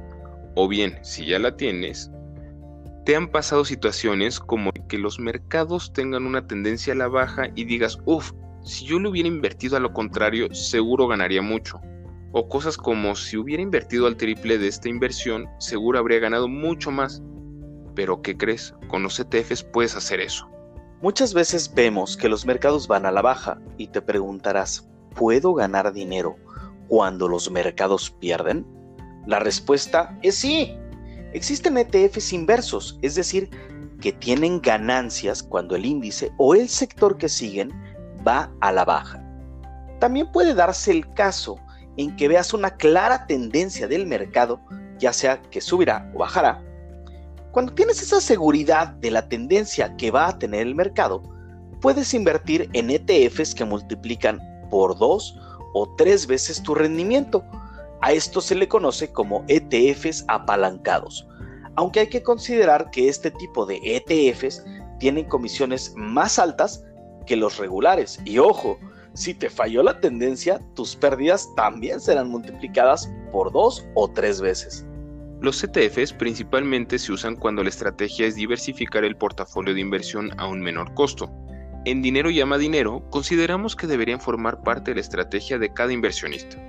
o 0.54 0.68
bien 0.68 0.96
si 1.02 1.26
ya 1.26 1.40
la 1.40 1.56
tienes, 1.56 2.08
te 3.04 3.16
han 3.16 3.26
pasado 3.26 3.64
situaciones 3.64 4.38
como 4.38 4.70
que 4.88 4.96
los 4.96 5.18
mercados 5.18 5.92
tengan 5.92 6.24
una 6.24 6.46
tendencia 6.46 6.92
a 6.92 6.96
la 6.96 7.08
baja 7.08 7.48
y 7.56 7.64
digas, 7.64 7.98
uff, 8.04 8.30
si 8.62 8.84
yo 8.84 9.00
lo 9.00 9.10
hubiera 9.10 9.28
invertido 9.28 9.76
a 9.76 9.80
lo 9.80 9.92
contrario, 9.92 10.54
seguro 10.54 11.08
ganaría 11.08 11.42
mucho. 11.42 11.80
O 12.38 12.50
cosas 12.50 12.76
como 12.76 13.16
si 13.16 13.38
hubiera 13.38 13.62
invertido 13.62 14.06
al 14.06 14.18
triple 14.18 14.58
de 14.58 14.68
esta 14.68 14.90
inversión, 14.90 15.48
seguro 15.58 15.98
habría 15.98 16.18
ganado 16.18 16.48
mucho 16.48 16.90
más. 16.90 17.22
Pero 17.94 18.20
¿qué 18.20 18.36
crees? 18.36 18.74
Con 18.88 19.02
los 19.02 19.18
ETFs 19.18 19.62
puedes 19.62 19.96
hacer 19.96 20.20
eso. 20.20 20.46
Muchas 21.00 21.32
veces 21.32 21.72
vemos 21.74 22.14
que 22.14 22.28
los 22.28 22.44
mercados 22.44 22.88
van 22.88 23.06
a 23.06 23.10
la 23.10 23.22
baja 23.22 23.58
y 23.78 23.86
te 23.86 24.02
preguntarás, 24.02 24.86
¿puedo 25.14 25.54
ganar 25.54 25.94
dinero 25.94 26.36
cuando 26.88 27.26
los 27.26 27.50
mercados 27.50 28.10
pierden? 28.10 28.66
La 29.26 29.38
respuesta 29.38 30.18
es 30.20 30.34
sí. 30.34 30.76
Existen 31.32 31.78
ETFs 31.78 32.34
inversos, 32.34 32.98
es 33.00 33.14
decir, 33.14 33.48
que 34.02 34.12
tienen 34.12 34.60
ganancias 34.60 35.42
cuando 35.42 35.74
el 35.74 35.86
índice 35.86 36.30
o 36.36 36.54
el 36.54 36.68
sector 36.68 37.16
que 37.16 37.30
siguen 37.30 37.72
va 38.28 38.52
a 38.60 38.72
la 38.72 38.84
baja. 38.84 39.24
También 40.00 40.30
puede 40.32 40.52
darse 40.52 40.90
el 40.90 41.10
caso 41.14 41.58
en 41.96 42.16
que 42.16 42.28
veas 42.28 42.52
una 42.54 42.70
clara 42.76 43.26
tendencia 43.26 43.88
del 43.88 44.06
mercado, 44.06 44.60
ya 44.98 45.12
sea 45.12 45.40
que 45.42 45.60
subirá 45.60 46.10
o 46.14 46.18
bajará. 46.18 46.62
Cuando 47.52 47.72
tienes 47.72 48.02
esa 48.02 48.20
seguridad 48.20 48.88
de 48.88 49.10
la 49.10 49.28
tendencia 49.28 49.96
que 49.96 50.10
va 50.10 50.28
a 50.28 50.38
tener 50.38 50.66
el 50.66 50.74
mercado, 50.74 51.22
puedes 51.80 52.12
invertir 52.14 52.68
en 52.74 52.90
ETFs 52.90 53.54
que 53.54 53.64
multiplican 53.64 54.40
por 54.70 54.98
dos 54.98 55.38
o 55.72 55.88
tres 55.96 56.26
veces 56.26 56.62
tu 56.62 56.74
rendimiento. 56.74 57.44
A 58.02 58.12
esto 58.12 58.40
se 58.40 58.54
le 58.54 58.68
conoce 58.68 59.10
como 59.10 59.44
ETFs 59.48 60.24
apalancados, 60.28 61.26
aunque 61.76 62.00
hay 62.00 62.08
que 62.08 62.22
considerar 62.22 62.90
que 62.90 63.08
este 63.08 63.30
tipo 63.30 63.64
de 63.64 63.80
ETFs 63.82 64.62
tienen 64.98 65.24
comisiones 65.24 65.94
más 65.96 66.38
altas 66.38 66.84
que 67.26 67.36
los 67.36 67.58
regulares. 67.58 68.20
Y 68.24 68.38
ojo, 68.38 68.78
si 69.16 69.34
te 69.34 69.50
falló 69.50 69.82
la 69.82 70.00
tendencia, 70.00 70.60
tus 70.74 70.94
pérdidas 70.94 71.52
también 71.56 72.00
serán 72.00 72.28
multiplicadas 72.28 73.10
por 73.32 73.52
dos 73.52 73.86
o 73.94 74.08
tres 74.08 74.40
veces. 74.40 74.86
Los 75.40 75.62
ETFs 75.62 76.12
principalmente 76.12 76.98
se 76.98 77.12
usan 77.12 77.36
cuando 77.36 77.62
la 77.62 77.68
estrategia 77.68 78.26
es 78.26 78.36
diversificar 78.36 79.04
el 79.04 79.16
portafolio 79.16 79.74
de 79.74 79.80
inversión 79.80 80.30
a 80.38 80.46
un 80.46 80.60
menor 80.60 80.94
costo, 80.94 81.30
en 81.86 82.02
Dinero 82.02 82.30
llama 82.30 82.58
dinero, 82.58 83.08
consideramos 83.10 83.76
que 83.76 83.86
deberían 83.86 84.20
formar 84.20 84.60
parte 84.64 84.90
de 84.90 84.96
la 84.96 85.02
estrategia 85.02 85.56
de 85.56 85.72
cada 85.72 85.92
inversionista. 85.92 86.60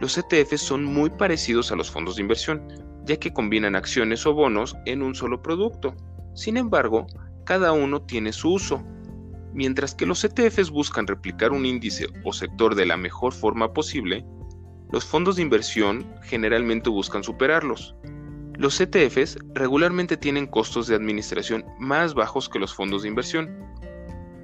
Los 0.00 0.16
ETFs 0.16 0.60
son 0.60 0.84
muy 0.84 1.10
parecidos 1.10 1.72
a 1.72 1.74
los 1.74 1.90
fondos 1.90 2.14
de 2.14 2.22
inversión, 2.22 2.62
ya 3.04 3.16
que 3.16 3.32
combinan 3.32 3.74
acciones 3.74 4.24
o 4.24 4.32
bonos 4.32 4.76
en 4.86 5.02
un 5.02 5.16
solo 5.16 5.42
producto. 5.42 5.96
Sin 6.34 6.56
embargo, 6.56 7.04
cada 7.42 7.72
uno 7.72 8.02
tiene 8.02 8.32
su 8.32 8.52
uso. 8.52 8.84
Mientras 9.52 9.94
que 9.94 10.06
los 10.06 10.24
ETFs 10.24 10.70
buscan 10.70 11.06
replicar 11.06 11.52
un 11.52 11.66
índice 11.66 12.06
o 12.24 12.32
sector 12.32 12.74
de 12.74 12.86
la 12.86 12.96
mejor 12.96 13.32
forma 13.32 13.72
posible, 13.72 14.24
los 14.90 15.04
fondos 15.04 15.36
de 15.36 15.42
inversión 15.42 16.06
generalmente 16.22 16.90
buscan 16.90 17.24
superarlos. 17.24 17.94
Los 18.58 18.80
ETFs 18.80 19.38
regularmente 19.54 20.16
tienen 20.16 20.46
costos 20.46 20.86
de 20.86 20.94
administración 20.94 21.64
más 21.78 22.14
bajos 22.14 22.48
que 22.48 22.58
los 22.58 22.74
fondos 22.74 23.02
de 23.02 23.08
inversión, 23.08 23.50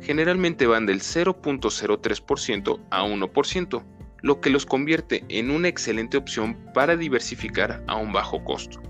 generalmente 0.00 0.66
van 0.66 0.86
del 0.86 1.00
0.03% 1.00 2.80
a 2.90 3.04
1%, 3.04 3.84
lo 4.22 4.40
que 4.40 4.50
los 4.50 4.66
convierte 4.66 5.24
en 5.28 5.50
una 5.50 5.68
excelente 5.68 6.16
opción 6.16 6.56
para 6.74 6.96
diversificar 6.96 7.84
a 7.86 7.96
un 7.96 8.12
bajo 8.12 8.42
costo, 8.44 8.80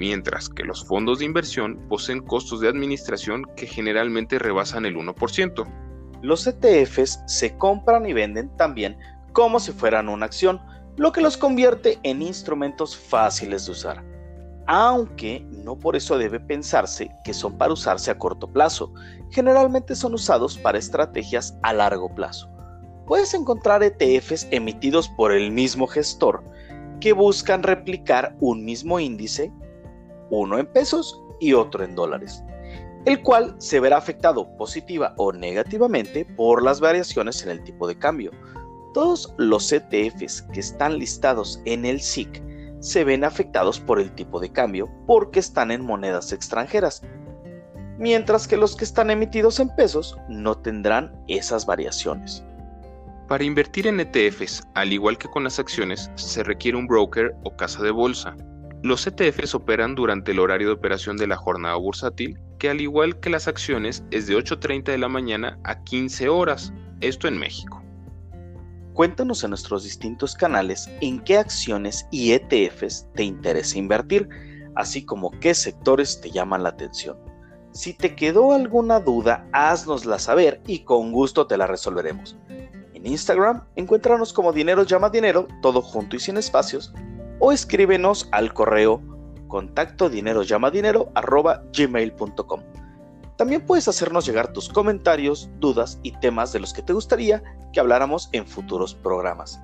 mientras 0.00 0.48
que 0.48 0.64
los 0.64 0.82
fondos 0.82 1.18
de 1.18 1.26
inversión 1.26 1.78
poseen 1.86 2.22
costos 2.22 2.62
de 2.62 2.68
administración 2.68 3.44
que 3.54 3.66
generalmente 3.66 4.38
rebasan 4.38 4.86
el 4.86 4.96
1%. 4.96 5.66
Los 6.22 6.46
ETFs 6.46 7.20
se 7.26 7.56
compran 7.58 8.06
y 8.06 8.14
venden 8.14 8.48
también 8.56 8.96
como 9.32 9.60
si 9.60 9.72
fueran 9.72 10.08
una 10.08 10.24
acción, 10.24 10.58
lo 10.96 11.12
que 11.12 11.20
los 11.20 11.36
convierte 11.36 11.98
en 12.02 12.22
instrumentos 12.22 12.96
fáciles 12.96 13.66
de 13.66 13.72
usar 13.72 14.10
aunque 14.72 15.44
no 15.64 15.76
por 15.76 15.96
eso 15.96 16.16
debe 16.16 16.38
pensarse 16.38 17.10
que 17.24 17.34
son 17.34 17.58
para 17.58 17.72
usarse 17.72 18.08
a 18.08 18.18
corto 18.18 18.46
plazo, 18.46 18.92
generalmente 19.30 19.96
son 19.96 20.14
usados 20.14 20.56
para 20.56 20.78
estrategias 20.78 21.56
a 21.64 21.72
largo 21.72 22.14
plazo. 22.14 22.48
Puedes 23.04 23.34
encontrar 23.34 23.82
ETFs 23.82 24.46
emitidos 24.52 25.08
por 25.08 25.32
el 25.32 25.50
mismo 25.50 25.88
gestor 25.88 26.44
que 27.00 27.12
buscan 27.12 27.64
replicar 27.64 28.36
un 28.38 28.64
mismo 28.64 29.00
índice, 29.00 29.52
uno 30.30 30.58
en 30.58 30.66
pesos 30.66 31.22
y 31.40 31.52
otro 31.52 31.84
en 31.84 31.94
dólares, 31.94 32.42
el 33.04 33.22
cual 33.22 33.54
se 33.58 33.80
verá 33.80 33.96
afectado 33.96 34.56
positiva 34.56 35.14
o 35.16 35.32
negativamente 35.32 36.24
por 36.24 36.62
las 36.62 36.80
variaciones 36.80 37.42
en 37.42 37.50
el 37.50 37.62
tipo 37.62 37.86
de 37.86 37.98
cambio. 37.98 38.30
Todos 38.94 39.34
los 39.38 39.72
ETFs 39.72 40.42
que 40.52 40.60
están 40.60 40.98
listados 40.98 41.60
en 41.64 41.84
el 41.84 42.00
SIC 42.00 42.42
se 42.80 43.04
ven 43.04 43.24
afectados 43.24 43.78
por 43.78 44.00
el 44.00 44.12
tipo 44.14 44.40
de 44.40 44.50
cambio 44.50 44.88
porque 45.06 45.40
están 45.40 45.70
en 45.70 45.84
monedas 45.84 46.32
extranjeras, 46.32 47.02
mientras 47.98 48.48
que 48.48 48.56
los 48.56 48.74
que 48.74 48.84
están 48.84 49.10
emitidos 49.10 49.60
en 49.60 49.68
pesos 49.76 50.16
no 50.28 50.56
tendrán 50.56 51.14
esas 51.28 51.66
variaciones. 51.66 52.42
Para 53.28 53.44
invertir 53.44 53.86
en 53.86 54.00
ETFs, 54.00 54.66
al 54.74 54.92
igual 54.92 55.16
que 55.16 55.28
con 55.28 55.44
las 55.44 55.60
acciones, 55.60 56.10
se 56.16 56.42
requiere 56.42 56.76
un 56.76 56.88
broker 56.88 57.36
o 57.44 57.54
casa 57.54 57.80
de 57.80 57.92
bolsa. 57.92 58.34
Los 58.82 59.06
ETFs 59.06 59.54
operan 59.54 59.94
durante 59.94 60.32
el 60.32 60.38
horario 60.38 60.68
de 60.68 60.74
operación 60.74 61.18
de 61.18 61.26
la 61.26 61.36
jornada 61.36 61.74
bursátil, 61.74 62.38
que 62.58 62.70
al 62.70 62.80
igual 62.80 63.20
que 63.20 63.28
las 63.28 63.46
acciones 63.46 64.02
es 64.10 64.26
de 64.26 64.34
8.30 64.36 64.84
de 64.84 64.96
la 64.96 65.08
mañana 65.08 65.58
a 65.64 65.82
15 65.84 66.30
horas, 66.30 66.72
esto 67.02 67.28
en 67.28 67.38
México. 67.38 67.82
Cuéntanos 68.94 69.44
en 69.44 69.50
nuestros 69.50 69.84
distintos 69.84 70.34
canales 70.34 70.88
en 71.02 71.20
qué 71.20 71.36
acciones 71.36 72.06
y 72.10 72.32
ETFs 72.32 73.06
te 73.14 73.22
interesa 73.22 73.78
invertir, 73.78 74.28
así 74.74 75.04
como 75.04 75.30
qué 75.40 75.52
sectores 75.54 76.18
te 76.22 76.30
llaman 76.30 76.62
la 76.62 76.70
atención. 76.70 77.18
Si 77.72 77.92
te 77.92 78.16
quedó 78.16 78.54
alguna 78.54 78.98
duda, 78.98 79.46
háznosla 79.52 80.18
saber 80.18 80.62
y 80.66 80.84
con 80.84 81.12
gusto 81.12 81.46
te 81.46 81.58
la 81.58 81.66
resolveremos. 81.66 82.36
En 82.94 83.06
Instagram, 83.06 83.62
encuéntranos 83.76 84.32
como 84.32 84.54
Dinero 84.54 84.84
Llama 84.84 85.10
Dinero, 85.10 85.46
todo 85.60 85.82
junto 85.82 86.16
y 86.16 86.20
sin 86.20 86.38
espacios, 86.38 86.94
o 87.40 87.50
escríbenos 87.50 88.28
al 88.30 88.54
correo 88.54 89.02
contacto 89.48 90.08
dinero 90.08 90.42
llama 90.42 90.70
dinero 90.70 91.12
gmail.com. 91.76 92.60
También 93.36 93.64
puedes 93.66 93.88
hacernos 93.88 94.26
llegar 94.26 94.52
tus 94.52 94.68
comentarios, 94.68 95.50
dudas 95.58 95.98
y 96.02 96.12
temas 96.12 96.52
de 96.52 96.60
los 96.60 96.72
que 96.72 96.82
te 96.82 96.92
gustaría 96.92 97.42
que 97.72 97.80
habláramos 97.80 98.28
en 98.32 98.46
futuros 98.46 98.94
programas. 98.94 99.60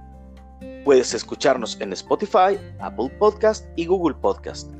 Puedes 0.85 1.15
escucharnos 1.15 1.81
en 1.81 1.93
Spotify, 1.93 2.59
Apple 2.81 3.11
Podcast 3.19 3.67
y 3.77 3.87
Google 3.87 4.17
Podcast. 4.17 4.71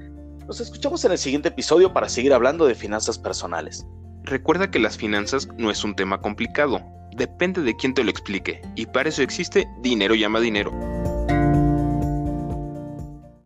Nos 0.47 0.61
escuchamos 0.61 1.05
en 1.05 1.13
el 1.13 1.19
siguiente 1.19 1.49
episodio 1.49 1.93
para 1.93 2.09
seguir 2.09 2.33
hablando 2.33 2.67
de 2.67 2.75
finanzas 2.75 3.19
personales. 3.19 3.87
Recuerda 4.23 4.71
que 4.71 4.79
las 4.79 4.97
finanzas 4.97 5.49
no 5.57 5.71
es 5.71 5.85
un 5.85 5.95
tema 5.95 6.21
complicado, 6.21 6.81
depende 7.17 7.63
de 7.63 7.77
quién 7.77 7.95
te 7.95 8.03
lo 8.03 8.11
explique, 8.11 8.63
y 8.77 8.87
para 8.87 9.09
eso 9.09 9.23
existe 9.23 9.69
Dinero 9.83 10.15
llama 10.15 10.41
dinero. 10.41 10.73